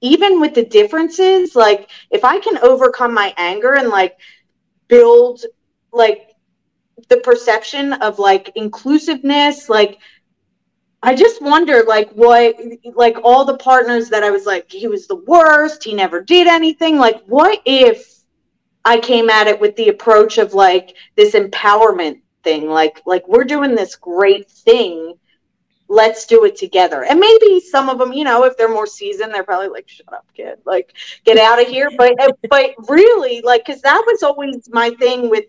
[0.02, 4.18] even with the differences, like if I can overcome my anger and like
[4.88, 5.42] build
[5.92, 6.30] like
[7.10, 10.00] the perception of like inclusiveness, like
[11.02, 12.56] I just wonder like what
[12.96, 16.48] like all the partners that I was like he was the worst, he never did
[16.48, 16.98] anything.
[16.98, 18.24] Like what if
[18.86, 23.44] I came at it with the approach of like this empowerment thing, like like we're
[23.44, 25.16] doing this great thing
[25.90, 27.04] let's do it together.
[27.04, 30.12] And maybe some of them, you know, if they're more seasoned, they're probably like, shut
[30.12, 31.90] up, kid, like get out of here.
[31.98, 35.46] But, uh, but really, like, cause that was always my thing with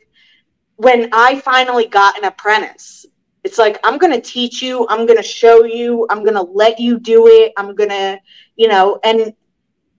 [0.77, 3.05] when I finally got an apprentice.
[3.45, 6.43] It's like, I'm going to teach you, I'm going to show you, I'm going to
[6.43, 7.53] let you do it.
[7.57, 8.21] I'm going to,
[8.57, 9.33] you know, and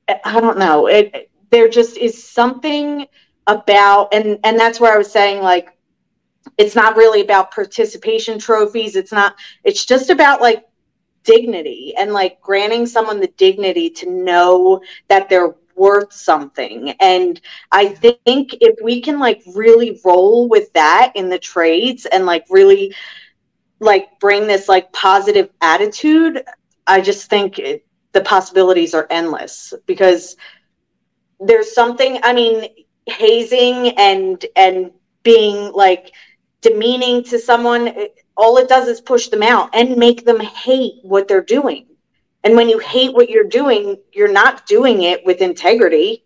[0.07, 3.07] uh, I don't know, it, there just is something
[3.47, 5.75] about, and, and that's where I was saying, like,
[6.57, 8.95] it's not really about participation trophies.
[8.95, 10.65] It's not it's just about like
[11.23, 16.91] dignity and like granting someone the dignity to know that they're worth something.
[16.99, 17.39] And
[17.71, 22.45] i think if we can like really roll with that in the trades and like
[22.49, 22.93] really
[23.79, 26.43] like bring this like positive attitude
[26.87, 30.35] i just think it, the possibilities are endless because
[31.39, 32.67] there's something i mean
[33.07, 34.91] hazing and and
[35.23, 36.11] being like
[36.61, 37.93] demeaning to someone,
[38.35, 41.85] all it does is push them out and make them hate what they're doing.
[42.43, 46.23] And when you hate what you're doing, you're not doing it with integrity.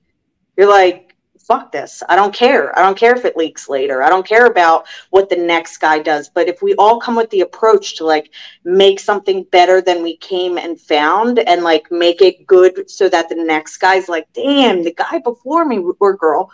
[0.56, 2.02] You're like, fuck this.
[2.08, 2.78] I don't care.
[2.78, 4.02] I don't care if it leaks later.
[4.02, 6.30] I don't care about what the next guy does.
[6.30, 8.32] But if we all come with the approach to like
[8.64, 13.30] make something better than we came and found and like make it good so that
[13.30, 16.50] the next guy's like, damn, the guy before me or girl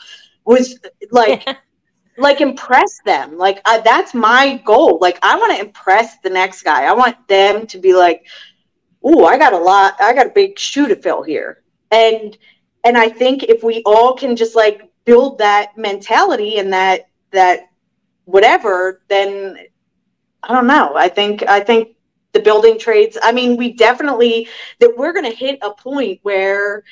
[0.45, 0.79] was
[1.11, 1.47] like,
[2.19, 3.37] like impress them.
[3.37, 4.99] Like I, that's my goal.
[5.01, 6.83] Like i want to impress the next guy.
[6.83, 8.25] I want them to be like
[9.01, 11.63] oh i got a lot i got a big shoe to fill here.
[11.91, 12.37] And
[12.83, 17.69] and i think if we all can just like build that mentality and that that
[18.25, 19.57] whatever then
[20.43, 20.95] i don't know.
[20.95, 21.95] I think i think
[22.31, 24.47] the building trades i mean we definitely
[24.79, 26.83] that we're going to hit a point where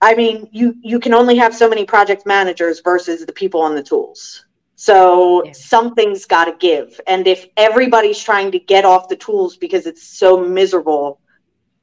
[0.00, 3.74] I mean, you you can only have so many project managers versus the people on
[3.74, 4.44] the tools.
[4.76, 5.52] So yeah.
[5.52, 7.00] something's got to give.
[7.08, 11.20] And if everybody's trying to get off the tools because it's so miserable,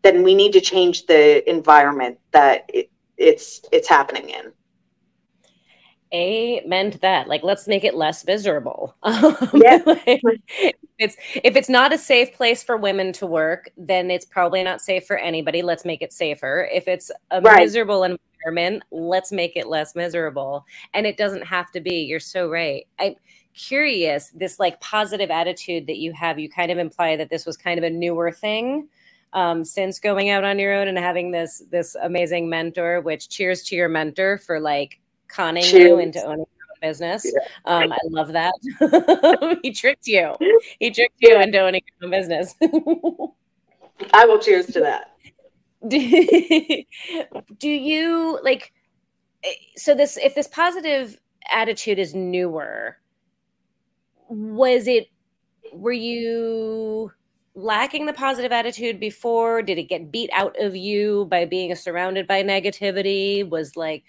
[0.01, 4.53] then we need to change the environment that it, it's it's happening in.
[6.14, 7.28] Amen to that.
[7.28, 8.95] Like, let's make it less miserable.
[9.53, 9.82] yeah.
[9.86, 10.22] like,
[10.97, 14.82] it's if it's not a safe place for women to work, then it's probably not
[14.82, 15.62] safe for anybody.
[15.62, 16.70] Let's make it safer.
[16.72, 17.60] If it's a right.
[17.60, 20.66] miserable environment, let's make it less miserable.
[20.93, 22.03] And it doesn't have to be.
[22.03, 22.88] You're so right.
[22.99, 23.16] I'm
[23.56, 24.30] curious.
[24.30, 26.39] This like positive attitude that you have.
[26.39, 28.88] You kind of imply that this was kind of a newer thing.
[29.34, 33.64] Um, since going out on your own and having this this amazing mentor, which cheers
[33.64, 35.84] to your mentor for like conning cheers.
[35.84, 37.26] you into owning your business.
[37.26, 37.47] Yeah.
[37.65, 38.53] Um, I love that.
[39.63, 40.34] he tricked you.
[40.80, 42.55] He tricked you into owning your own business.
[44.13, 45.11] I will cheers to that.
[45.88, 48.73] Do you like
[49.43, 51.19] eh, so this if this positive
[51.49, 52.97] attitude is newer,
[54.30, 55.09] was it
[55.73, 57.11] were you
[57.55, 59.61] lacking the positive attitude before?
[59.61, 63.47] Did it get beat out of you by being surrounded by negativity?
[63.47, 64.03] Was like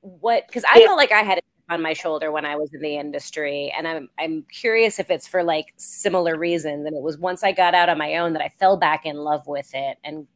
[0.00, 0.86] what because I yeah.
[0.86, 3.72] felt like I had it on my shoulder when I was in the industry.
[3.76, 6.86] And I'm I'm curious if it's for like similar reasons.
[6.86, 9.16] And it was once I got out on my own that I fell back in
[9.16, 10.26] love with it and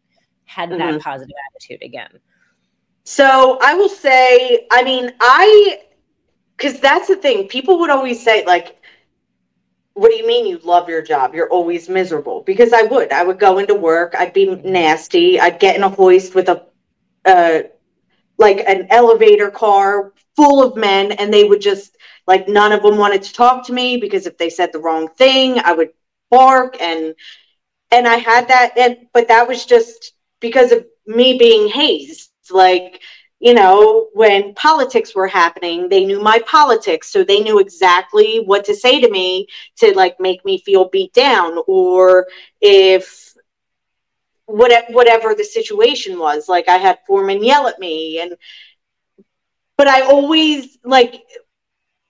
[0.44, 0.78] had mm-hmm.
[0.78, 2.20] that positive attitude again.
[3.02, 5.80] So I will say, I mean, I
[6.56, 7.48] because that's the thing.
[7.48, 8.80] People would always say, like,
[9.94, 11.34] what do you mean you love your job?
[11.34, 12.42] You're always miserable.
[12.42, 13.12] Because I would.
[13.12, 16.64] I would go into work, I'd be nasty, I'd get in a hoist with a
[17.24, 17.62] uh,
[18.38, 22.96] like an elevator car full of men and they would just like none of them
[22.96, 25.90] wanted to talk to me because if they said the wrong thing i would
[26.30, 27.14] bark and
[27.94, 33.00] and I had that and but that was just because of me being hazed like
[33.40, 37.12] you know, when politics were happening, they knew my politics.
[37.12, 39.48] So they knew exactly what to say to me
[39.80, 42.26] to like make me feel beat down or
[42.62, 43.33] if
[44.46, 46.48] whatever the situation was.
[46.48, 48.36] Like I had foremen yell at me and
[49.76, 51.22] but I always like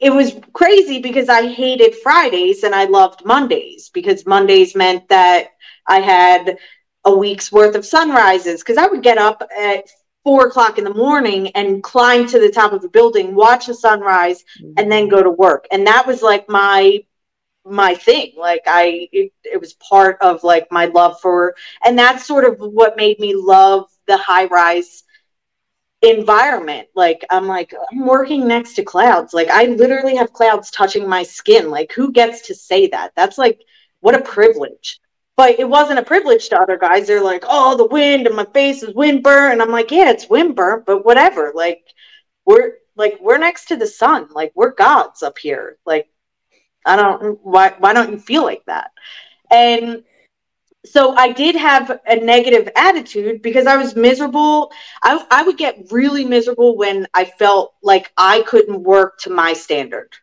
[0.01, 5.49] it was crazy because I hated Fridays and I loved Mondays because Mondays meant that
[5.87, 6.59] I had
[7.05, 9.89] a week's worth of sunrises because I would get up at
[10.25, 13.75] four o'clock in the morning and climb to the top of the building, watch the
[13.75, 14.43] sunrise,
[14.77, 15.67] and then go to work.
[15.71, 17.05] And that was like my
[17.65, 18.33] my thing.
[18.37, 21.55] Like I it, it was part of like my love for
[21.85, 25.05] and that's sort of what made me love the high rise
[26.03, 26.89] environment.
[26.95, 29.35] Like I'm like I'm working next to clouds.
[29.35, 31.71] Like I literally have clouds touching my skin.
[31.71, 33.13] Like who gets to say that?
[33.17, 33.61] That's like
[34.01, 35.01] what a privilege
[35.37, 37.07] but it wasn't a privilege to other guys.
[37.07, 39.55] They're like, oh, the wind and my face is wind burnt.
[39.55, 41.53] And I'm like, yeah, it's wind burnt, but whatever.
[41.55, 41.85] Like,
[42.45, 44.29] we're like, we're next to the sun.
[44.33, 45.79] Like, we're gods up here.
[45.85, 46.09] Like,
[46.85, 48.91] I don't, why, why don't you feel like that?
[49.51, 50.05] And
[50.85, 54.71] so I did have a negative attitude because I was miserable.
[55.03, 59.55] I, I would get really miserable when I felt like I couldn't work to my
[59.55, 60.15] standard.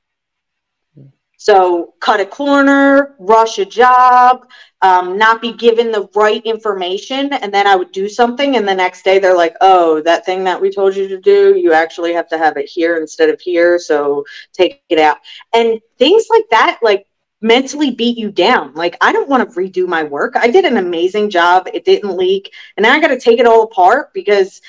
[1.42, 4.46] So, cut a corner, rush a job,
[4.84, 8.76] um, not be given the right information, and then I would do something, and the
[8.76, 12.14] next day they're like, "Oh, that thing that we told you to do, you actually
[12.14, 14.24] have to have it here instead of here, so
[14.54, 15.18] take it out."
[15.52, 17.08] And things like that, like
[17.42, 18.76] mentally beat you down.
[18.76, 20.36] Like, I don't want to redo my work.
[20.36, 21.68] I did an amazing job.
[21.74, 24.62] It didn't leak, and now I got to take it all apart because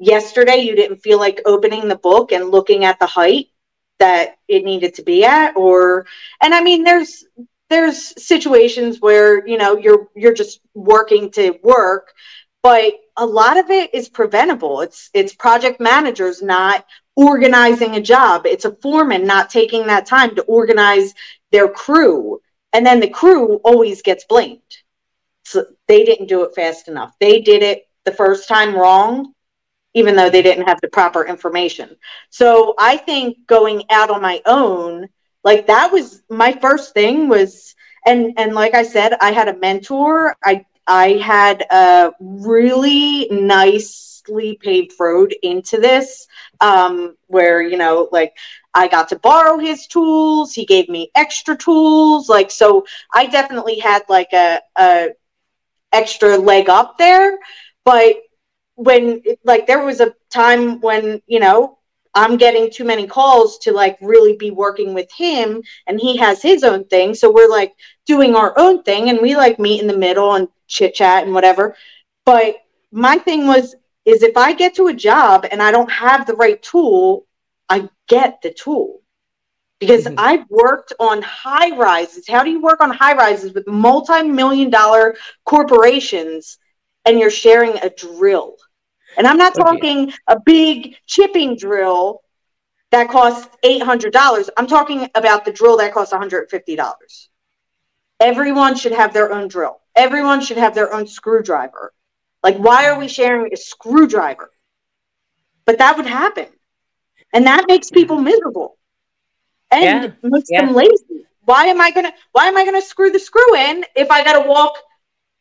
[0.00, 3.46] yesterday you didn't feel like opening the book and looking at the height
[3.98, 6.06] that it needed to be at or
[6.42, 7.24] and i mean there's
[7.68, 12.12] there's situations where you know you're you're just working to work
[12.62, 14.80] but a lot of it is preventable.
[14.80, 16.84] It's it's project managers not
[17.14, 18.44] organizing a job.
[18.44, 21.14] It's a foreman not taking that time to organize
[21.52, 22.40] their crew
[22.72, 24.60] and then the crew always gets blamed.
[25.44, 27.14] So they didn't do it fast enough.
[27.20, 29.32] They did it the first time wrong
[29.96, 31.96] even though they didn't have the proper information.
[32.28, 35.08] So I think going out on my own,
[35.42, 37.74] like that was my first thing was
[38.06, 40.36] and and like I said, I had a mentor.
[40.44, 46.28] I I had a really nicely paved road into this
[46.60, 48.36] um, where you know like
[48.74, 50.52] I got to borrow his tools.
[50.52, 52.28] He gave me extra tools.
[52.28, 52.84] Like so
[53.14, 55.08] I definitely had like a, a
[55.90, 57.38] extra leg up there.
[57.84, 58.16] But
[58.76, 61.78] when like there was a time when you know
[62.14, 66.40] I'm getting too many calls to like really be working with him and he has
[66.40, 67.14] his own thing.
[67.14, 67.74] So we're like
[68.06, 71.34] doing our own thing and we like meet in the middle and chit chat and
[71.34, 71.76] whatever.
[72.24, 72.56] But
[72.90, 73.74] my thing was
[74.06, 77.26] is if I get to a job and I don't have the right tool
[77.68, 79.00] I get the tool.
[79.78, 80.18] Because mm-hmm.
[80.18, 82.26] I've worked on high rises.
[82.26, 86.58] How do you work on high rises with multi-million dollar corporations
[87.04, 88.56] and you're sharing a drill
[89.16, 92.22] and I'm not talking a big chipping drill
[92.90, 94.48] that costs $800.
[94.56, 97.28] I'm talking about the drill that costs $150.
[98.20, 99.80] Everyone should have their own drill.
[99.94, 101.92] Everyone should have their own screwdriver.
[102.42, 104.50] Like, why are we sharing a screwdriver?
[105.64, 106.46] But that would happen.
[107.32, 108.78] And that makes people miserable
[109.70, 110.28] and yeah.
[110.28, 110.64] makes yeah.
[110.64, 111.26] them lazy.
[111.44, 114.48] Why am I gonna why am I gonna screw the screw in if I gotta
[114.48, 114.78] walk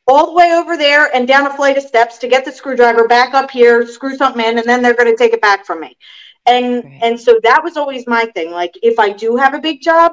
[0.08, 3.08] all the way over there and down a flight of steps to get the screwdriver
[3.08, 5.82] back up here, screw something in, and then they're going to take it back from
[5.82, 5.98] me.
[6.46, 7.00] And right.
[7.02, 8.52] and so that was always my thing.
[8.52, 10.12] Like if I do have a big job,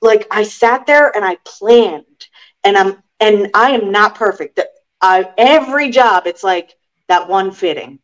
[0.00, 2.04] like I sat there and I planned,
[2.64, 4.60] and I'm and I am not perfect.
[5.00, 6.74] I, every job, it's like
[7.08, 8.00] that one fitting.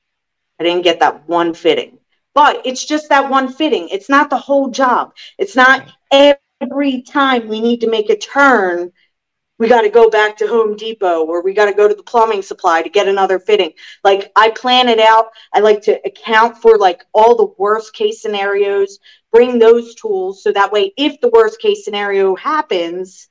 [0.60, 1.98] I didn't get that one fitting,
[2.34, 3.88] but it's just that one fitting.
[3.88, 5.12] It's not the whole job.
[5.38, 8.92] It's not every time we need to make a turn
[9.58, 12.02] we got to go back to Home Depot or we got to go to the
[12.02, 13.72] plumbing supply to get another fitting.
[14.02, 15.26] Like I plan it out.
[15.52, 18.98] I like to account for like all the worst case scenarios,
[19.32, 23.28] bring those tools so that way if the worst case scenario happens,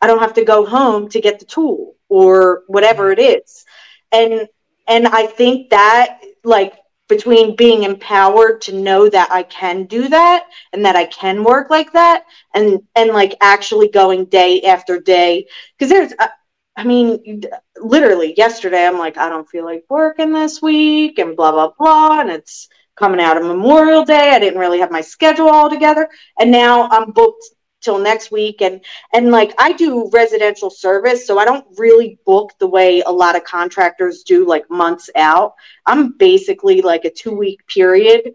[0.00, 3.64] I don't have to go home to get the tool or whatever it is.
[4.12, 4.48] And
[4.86, 6.74] and I think that like
[7.08, 11.70] between being empowered to know that I can do that and that I can work
[11.70, 15.46] like that and and like actually going day after day.
[15.76, 16.28] Because there's uh,
[16.76, 17.42] I mean
[17.80, 22.20] literally yesterday I'm like I don't feel like working this week and blah blah blah
[22.20, 24.30] and it's coming out of Memorial Day.
[24.30, 26.08] I didn't really have my schedule all together.
[26.40, 27.44] And now I'm booked
[27.80, 32.52] till next week and and like I do residential service so I don't really book
[32.58, 35.54] the way a lot of contractors do like months out.
[35.86, 38.32] I'm basically like a 2 week period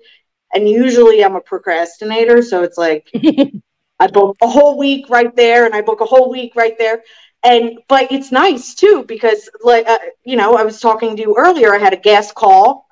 [0.54, 3.10] and usually I'm a procrastinator so it's like
[4.00, 7.04] I book a whole week right there and I book a whole week right there
[7.44, 11.36] and but it's nice too because like uh, you know I was talking to you
[11.38, 12.88] earlier I had a gas call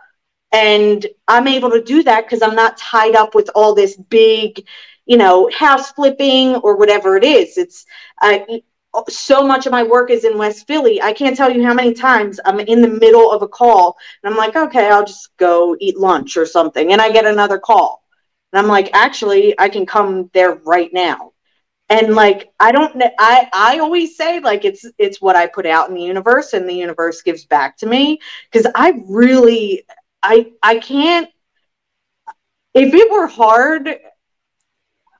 [0.52, 4.66] and I'm able to do that because I'm not tied up with all this big
[5.12, 7.58] you know, house flipping or whatever it is.
[7.58, 7.86] It's
[8.22, 8.40] uh,
[9.10, 11.02] so much of my work is in West Philly.
[11.02, 14.32] I can't tell you how many times I'm in the middle of a call and
[14.32, 16.94] I'm like, okay, I'll just go eat lunch or something.
[16.94, 18.06] And I get another call.
[18.54, 21.34] And I'm like, actually, I can come there right now.
[21.90, 25.90] And like I don't I I always say like it's it's what I put out
[25.90, 29.84] in the universe and the universe gives back to me because I really
[30.24, 31.28] I I can't
[32.74, 33.90] if it were hard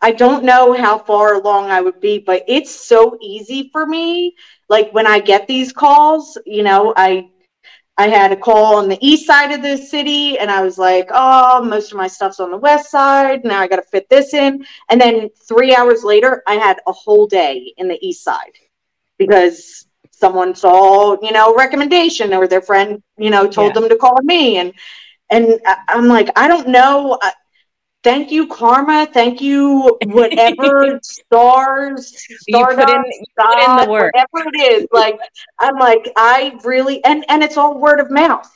[0.02, 4.36] I don't know how far along I would be, but it's so easy for me.
[4.68, 7.30] Like when I get these calls, you know, I
[7.98, 11.10] I had a call on the east side of the city and I was like,
[11.14, 13.44] oh, most of my stuff's on the west side.
[13.44, 14.66] Now I got to fit this in.
[14.90, 18.56] And then three hours later, I had a whole day in the east side
[19.20, 23.82] because someone saw, you know, recommendation or their friend, you know, told yeah.
[23.82, 24.58] them to call me.
[24.58, 24.74] And,
[25.30, 27.20] and I'm like, I don't know
[28.04, 29.08] thank you karma.
[29.12, 33.04] Thank you whatever stars stardust, put in,
[33.38, 34.14] put in the work.
[34.14, 35.20] whatever it is like
[35.60, 38.50] i'm like i really and and it's all word of mouth.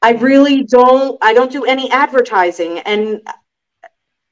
[0.00, 3.20] I really don't i don't do any advertising and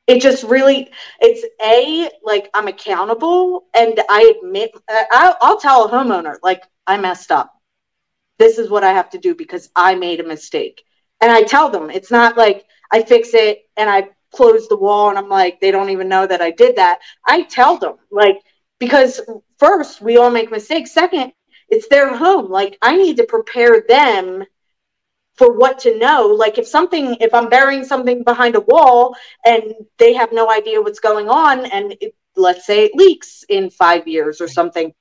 [0.06, 5.84] it just really it's a like i'm accountable and i admit uh, I'll, I'll tell
[5.84, 7.52] a homeowner like i messed up.
[8.38, 10.82] This is what i have to do because i made a mistake.
[11.20, 15.10] And i tell them it's not like i fix it and i close the wall
[15.10, 17.00] and I'm like, they don't even know that I did that.
[17.26, 18.36] I tell them, like,
[18.78, 19.20] because
[19.58, 20.92] first, we all make mistakes.
[20.92, 21.32] Second,
[21.68, 22.50] it's their home.
[22.50, 24.44] Like, I need to prepare them
[25.34, 26.26] for what to know.
[26.26, 29.14] Like, if something, if I'm burying something behind a wall
[29.44, 33.70] and they have no idea what's going on, and it, let's say it leaks in
[33.70, 34.92] five years or something,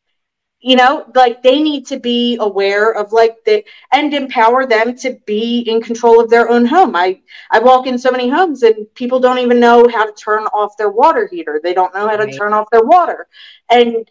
[0.61, 5.17] you know like they need to be aware of like the and empower them to
[5.25, 6.95] be in control of their own home.
[6.95, 10.43] I i walk in so many homes and people don't even know how to turn
[10.47, 11.59] off their water heater.
[11.63, 12.37] They don't know how to right.
[12.37, 13.27] turn off their water.
[13.69, 14.09] And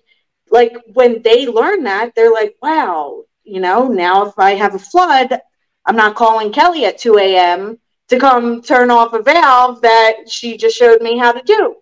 [0.51, 4.78] like when they learn that they're like wow you know now if i have a
[4.78, 5.38] flood
[5.84, 7.78] i'm not calling kelly at 2 a.m
[8.09, 11.76] to come turn off a valve that she just showed me how to do.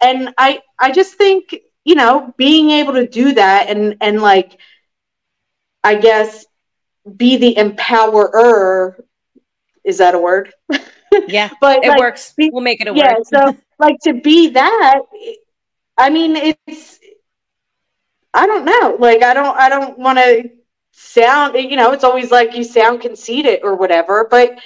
[0.00, 4.58] And i i just think you know, being able to do that and and like
[5.82, 6.44] I guess
[7.16, 9.00] be the empowerer
[9.84, 10.52] is that a word?
[11.26, 11.50] Yeah.
[11.60, 12.32] but it like, works.
[12.36, 13.26] Be, we'll make it a yeah, word.
[13.26, 15.00] so like to be that
[15.98, 17.00] I mean it's
[18.32, 18.96] I don't know.
[18.96, 20.50] Like I don't I don't want to
[20.92, 24.56] sound you know, it's always like you sound conceited or whatever, but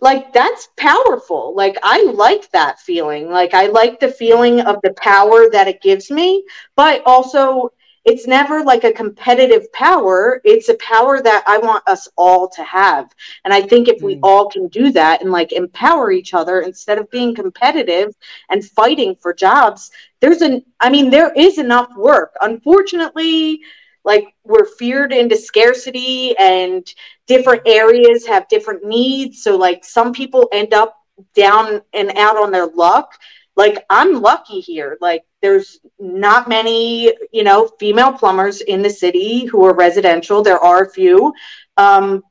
[0.00, 1.54] like that's powerful.
[1.54, 3.30] Like i like that feeling.
[3.30, 6.44] Like i like the feeling of the power that it gives me
[6.76, 7.70] but also
[8.04, 10.40] it's never like a competitive power.
[10.44, 13.12] It's a power that i want us all to have.
[13.44, 14.20] And i think if we mm.
[14.22, 18.14] all can do that and like empower each other instead of being competitive
[18.50, 19.90] and fighting for jobs
[20.20, 22.34] there's an i mean there is enough work.
[22.42, 23.60] Unfortunately
[24.06, 26.86] like we're feared into scarcity and
[27.26, 29.42] different areas have different needs.
[29.42, 30.96] So like some people end up
[31.34, 33.18] down and out on their luck.
[33.56, 34.96] Like i'm lucky here.
[35.00, 40.42] Like there's not many you know female plumbers in the city who are residential.
[40.42, 41.34] There are a few
[41.76, 42.22] um,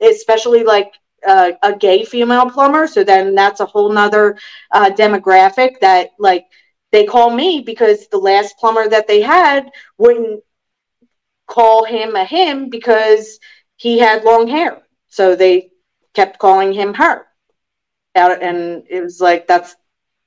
[0.00, 0.92] especially like
[1.26, 2.86] uh, a gay female plumber.
[2.86, 4.38] So then that's a whole nother
[4.70, 6.46] uh, demographic that like
[6.92, 10.42] they call me because the last plumber that they had wouldn't
[11.48, 13.40] call him a him because
[13.76, 14.82] he had long hair.
[15.08, 15.70] So they
[16.14, 17.26] kept calling him her.
[18.14, 19.76] And it was like, that's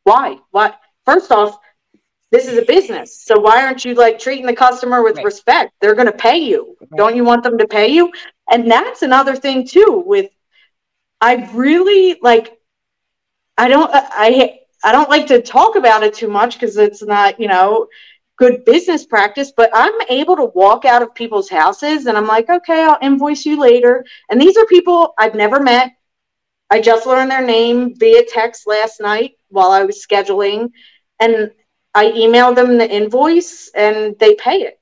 [0.03, 0.37] why.
[0.51, 0.79] What?
[1.05, 1.57] First off,
[2.31, 3.21] this is a business.
[3.21, 5.25] So why aren't you like treating the customer with right.
[5.25, 5.73] respect?
[5.81, 6.77] They're going to pay you.
[6.79, 6.97] Right.
[6.97, 8.11] Don't you want them to pay you?
[8.49, 10.31] And that's another thing too with
[11.19, 12.57] I really like
[13.57, 17.39] I don't I I don't like to talk about it too much because it's not,
[17.39, 17.87] you know,
[18.41, 22.49] good business practice, but I'm able to walk out of people's houses and I'm like,
[22.49, 24.03] okay, I'll invoice you later.
[24.31, 25.91] And these are people I've never met.
[26.71, 30.71] I just learned their name via text last night while I was scheduling.
[31.19, 31.51] And
[31.93, 34.79] I emailed them the invoice and they pay it.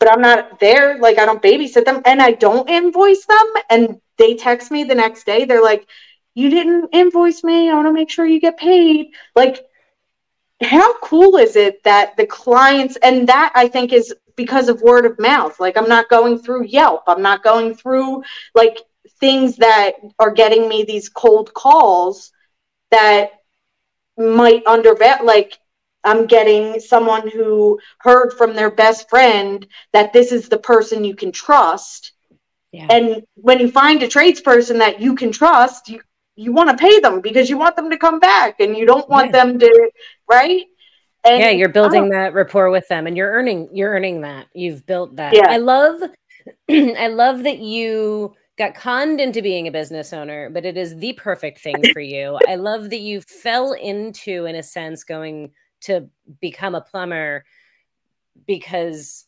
[0.00, 0.98] But I'm not there.
[0.98, 3.46] Like, I don't babysit them and I don't invoice them.
[3.70, 5.44] And they text me the next day.
[5.44, 5.86] They're like,
[6.34, 7.70] you didn't invoice me.
[7.70, 9.12] I want to make sure you get paid.
[9.36, 9.64] Like,
[10.62, 15.04] how cool is it that the clients and that I think is because of word
[15.04, 15.58] of mouth.
[15.60, 17.02] Like I'm not going through Yelp.
[17.06, 18.22] I'm not going through
[18.54, 18.78] like
[19.20, 22.32] things that are getting me these cold calls
[22.90, 23.32] that
[24.16, 25.58] might undervalue like
[26.04, 31.16] I'm getting someone who heard from their best friend that this is the person you
[31.16, 32.12] can trust.
[32.72, 32.86] Yeah.
[32.90, 36.00] And when you find a tradesperson that you can trust, you
[36.38, 39.08] you want to pay them because you want them to come back and you don't
[39.08, 39.44] want yeah.
[39.44, 39.90] them to
[40.30, 40.66] right?
[41.24, 42.10] And yeah you're building oh.
[42.10, 44.46] that rapport with them and you're earning you're earning that.
[44.54, 45.34] You've built that.
[45.34, 45.46] Yeah.
[45.48, 46.00] i love
[46.70, 51.12] i love that you got conned into being a business owner but it is the
[51.14, 52.38] perfect thing for you.
[52.48, 55.50] I love that you fell into in a sense going
[55.82, 56.08] to
[56.40, 57.44] become a plumber
[58.46, 59.26] because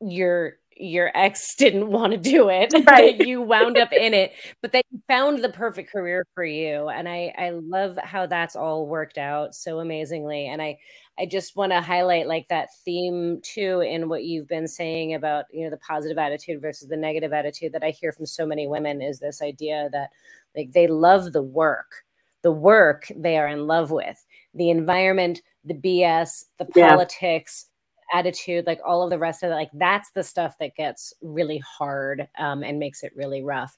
[0.00, 3.20] you're your ex didn't want to do it right.
[3.20, 4.32] you wound up in it
[4.62, 8.56] but then you found the perfect career for you and i i love how that's
[8.56, 10.76] all worked out so amazingly and i
[11.18, 15.44] i just want to highlight like that theme too in what you've been saying about
[15.52, 18.66] you know the positive attitude versus the negative attitude that i hear from so many
[18.66, 20.10] women is this idea that
[20.56, 22.04] like they love the work
[22.42, 24.24] the work they are in love with
[24.54, 27.73] the environment the bs the politics yeah
[28.14, 31.58] attitude, like all of the rest of it, like that's the stuff that gets really
[31.58, 33.76] hard um, and makes it really rough.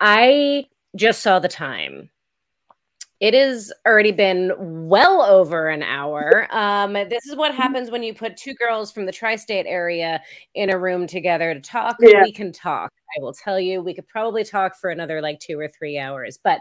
[0.00, 2.10] I just saw the time.
[3.20, 4.52] It has already been
[4.88, 6.46] well over an hour.
[6.52, 10.22] Um, this is what happens when you put two girls from the tri state area
[10.54, 11.96] in a room together to talk.
[12.00, 12.22] Yeah.
[12.22, 12.92] We can talk.
[13.18, 16.38] I will tell you, we could probably talk for another like two or three hours.
[16.42, 16.60] But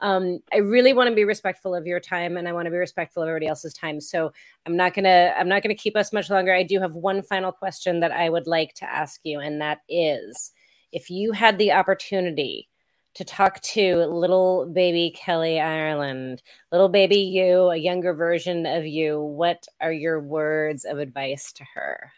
[0.00, 2.76] um, I really want to be respectful of your time and I want to be
[2.76, 4.00] respectful of everybody else's time.
[4.00, 4.32] So
[4.66, 6.54] I'm not gonna I'm not gonna keep us much longer.
[6.54, 9.80] I do have one final question that I would like to ask you, and that
[9.88, 10.52] is
[10.92, 12.68] if you had the opportunity
[13.14, 19.20] to talk to little baby Kelly Ireland, little baby you, a younger version of you,
[19.20, 22.12] what are your words of advice to her?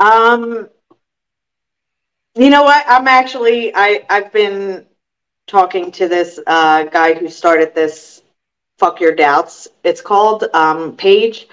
[0.00, 0.68] Um
[2.36, 2.84] you know what?
[2.88, 4.86] I'm actually I I've been
[5.46, 8.22] talking to this uh, guy who started this
[8.78, 9.68] fuck your doubts.
[9.84, 11.48] It's called um, page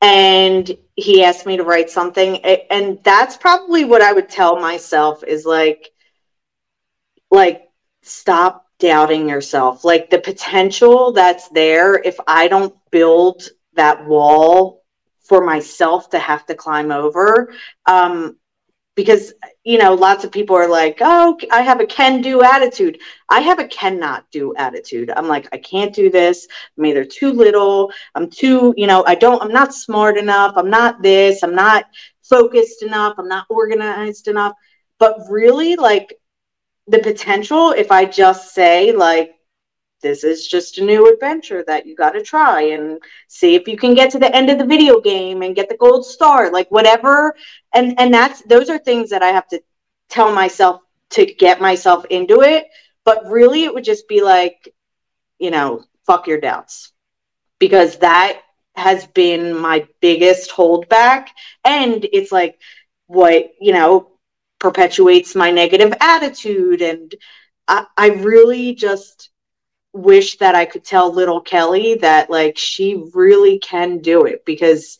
[0.00, 2.38] and he asked me to write something.
[2.70, 5.90] And that's probably what i would tell myself is like
[7.30, 7.68] like
[8.02, 9.84] stop doubting yourself.
[9.84, 14.84] Like the potential that's there if i don't build that wall
[15.20, 17.52] for myself to have to climb over
[17.86, 18.36] um,
[18.98, 22.98] because you know lots of people are like oh i have a can do attitude.
[23.28, 25.12] I have a cannot do attitude.
[25.16, 26.48] I'm like i can't do this.
[26.76, 27.92] I'm either too little.
[28.16, 30.54] I'm too you know i don't i'm not smart enough.
[30.56, 31.44] I'm not this.
[31.44, 31.84] I'm not
[32.24, 33.14] focused enough.
[33.18, 34.54] I'm not organized enough.
[34.98, 36.18] But really like
[36.88, 39.37] the potential if i just say like
[40.00, 43.76] this is just a new adventure that you got to try and see if you
[43.76, 46.70] can get to the end of the video game and get the gold star like
[46.70, 47.34] whatever.
[47.74, 49.60] And and that's those are things that i have to
[50.08, 50.80] tell myself
[51.10, 52.66] to get myself into it.
[53.04, 54.72] But really it would just be like
[55.38, 56.92] you know fuck your doubts.
[57.58, 58.42] Because that
[58.76, 61.28] has been my biggest holdback.
[61.64, 62.60] And it's like
[63.08, 64.12] what you know
[64.60, 66.82] perpetuates my negative attitude.
[66.82, 67.12] And
[67.66, 69.30] I, I really just
[69.98, 74.98] wish that I could tell little Kelly that like she really can do it because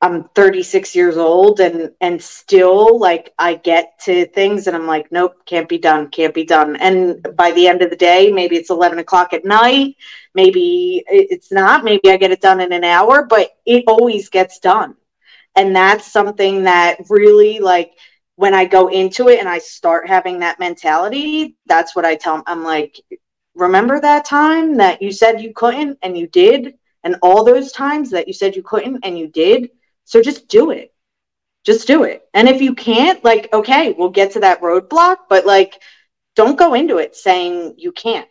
[0.00, 5.10] I'm 36 years old and and still like I get to things and I'm like
[5.10, 6.76] nope can't be done can't be done.
[6.76, 9.96] And by the end of the day maybe it's 11 o'clock at night
[10.34, 14.60] maybe it's not maybe I get it done in an hour but it always gets
[14.60, 14.94] done.
[15.56, 17.92] And that's something that really like
[18.36, 22.36] when I go into it and I start having that mentality that's what I tell
[22.36, 23.00] them I'm like
[23.58, 26.74] remember that time that you said you couldn't and you did?
[27.04, 29.70] And all those times that you said you couldn't and you did?
[30.04, 30.94] So just do it.
[31.64, 32.22] Just do it.
[32.34, 35.80] And if you can't like okay we'll get to that roadblock but like
[36.36, 38.28] don't go into it saying you can't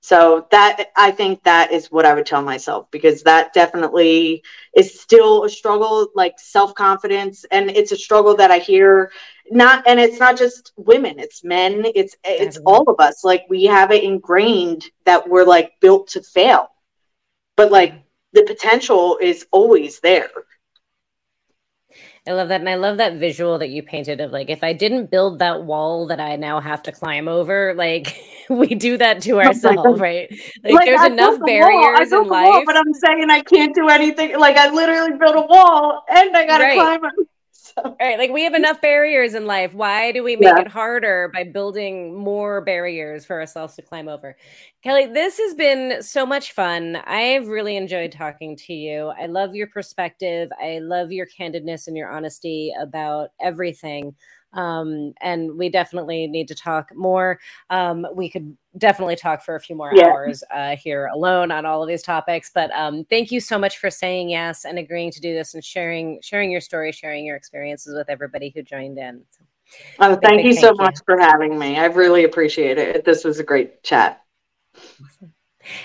[0.00, 4.42] so that i think that is what i would tell myself because that definitely
[4.76, 9.10] is still a struggle like self-confidence and it's a struggle that i hear
[9.50, 13.24] not and it's not just women it's men it's it's all of us.
[13.24, 16.68] Like we have it ingrained that we're like built to fail.
[17.56, 17.94] But like
[18.32, 20.30] the potential is always there
[22.28, 22.60] I love that.
[22.60, 25.62] And I love that visual that you painted of like, if I didn't build that
[25.62, 28.20] wall that I now have to climb over, like
[28.50, 30.28] we do that to ourselves, right?
[30.64, 32.48] Like, like there's I enough barriers in life.
[32.48, 34.38] Wall, but I'm saying I can't do anything.
[34.38, 36.78] Like I literally built a wall and I got to right.
[36.78, 37.28] climb it.
[37.84, 37.96] so.
[38.00, 39.74] Right, like we have enough barriers in life.
[39.74, 40.60] Why do we make yeah.
[40.60, 44.36] it harder by building more barriers for ourselves to climb over?
[44.82, 46.96] Kelly, this has been so much fun.
[47.04, 49.12] I've really enjoyed talking to you.
[49.20, 50.50] I love your perspective.
[50.60, 54.14] I love your candidness and your honesty about everything.
[54.52, 57.38] Um, and we definitely need to talk more.
[57.70, 60.06] Um, we could definitely talk for a few more yeah.
[60.06, 62.50] hours uh, here alone on all of these topics.
[62.54, 65.64] But um, thank you so much for saying yes and agreeing to do this and
[65.64, 69.22] sharing sharing your story, sharing your experiences with everybody who joined in.
[69.30, 69.44] So,
[70.00, 71.78] oh, thank big, you big so thank much for having me.
[71.78, 73.04] I really appreciate it.
[73.04, 74.22] This was a great chat.
[74.74, 75.32] Awesome.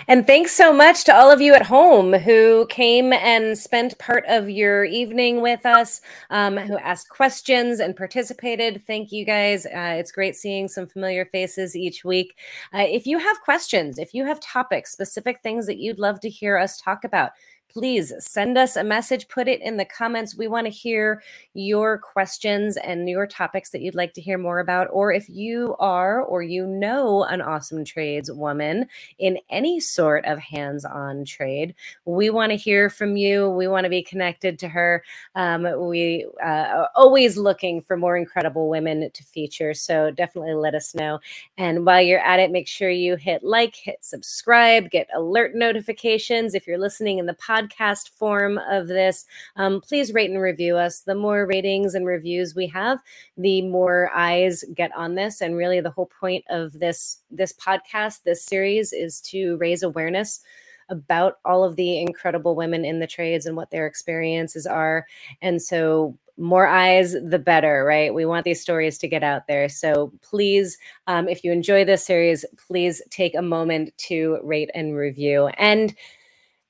[0.08, 4.24] And thanks so much to all of you at home who came and spent part
[4.28, 8.84] of your evening with us, um, who asked questions and participated.
[8.86, 9.66] Thank you guys.
[9.66, 12.38] Uh, it's great seeing some familiar faces each week.
[12.74, 16.30] Uh, if you have questions, if you have topics, specific things that you'd love to
[16.30, 17.32] hear us talk about,
[17.72, 20.35] please send us a message, put it in the comments.
[20.35, 21.23] We want to hear
[21.53, 24.88] your questions and your topics that you'd like to hear more about.
[24.91, 28.88] Or if you are or you know an awesome trades woman
[29.19, 31.76] in any sort of hands on trade,
[32.06, 33.49] we want to hear from you.
[33.49, 35.03] We want to be connected to her.
[35.35, 39.73] Um, we uh, are always looking for more incredible women to feature.
[39.73, 41.19] So definitely let us know.
[41.57, 46.53] And while you're at it, make sure you hit like, hit subscribe, get alert notifications
[46.53, 49.25] if you're listening in the podcast podcast form of this,
[49.55, 51.01] um, please rate and review us.
[51.01, 52.99] The more ratings and reviews we have,
[53.38, 55.41] the more eyes get on this.
[55.41, 60.41] And really, the whole point of this this podcast, this series, is to raise awareness
[60.89, 65.05] about all of the incredible women in the trades and what their experiences are.
[65.41, 68.13] And so more eyes, the better, right?
[68.13, 69.69] We want these stories to get out there.
[69.69, 70.77] So please,
[71.07, 75.47] um, if you enjoy this series, please take a moment to rate and review.
[75.57, 75.95] And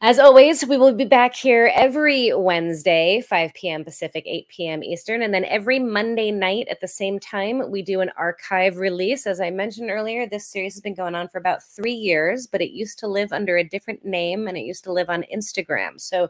[0.03, 3.83] as always, we will be back here every Wednesday, 5 p.m.
[3.83, 4.83] Pacific, 8 p.m.
[4.83, 5.21] Eastern.
[5.21, 9.27] And then every Monday night at the same time, we do an archive release.
[9.27, 12.63] As I mentioned earlier, this series has been going on for about three years, but
[12.63, 16.01] it used to live under a different name and it used to live on Instagram.
[16.01, 16.29] So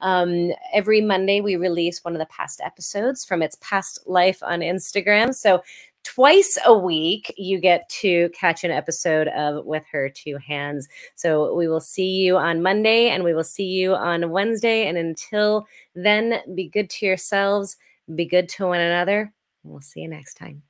[0.00, 4.62] um, every Monday, we release one of the past episodes from its past life on
[4.62, 5.32] Instagram.
[5.32, 5.62] So
[6.04, 10.88] twice a week you get to catch an episode of with her two hands.
[11.14, 14.88] So we will see you on monday and we will see you on wednesday.
[14.88, 17.76] And until then be good to yourselves
[18.14, 19.32] be good to one another.
[19.62, 20.62] We'll see you next time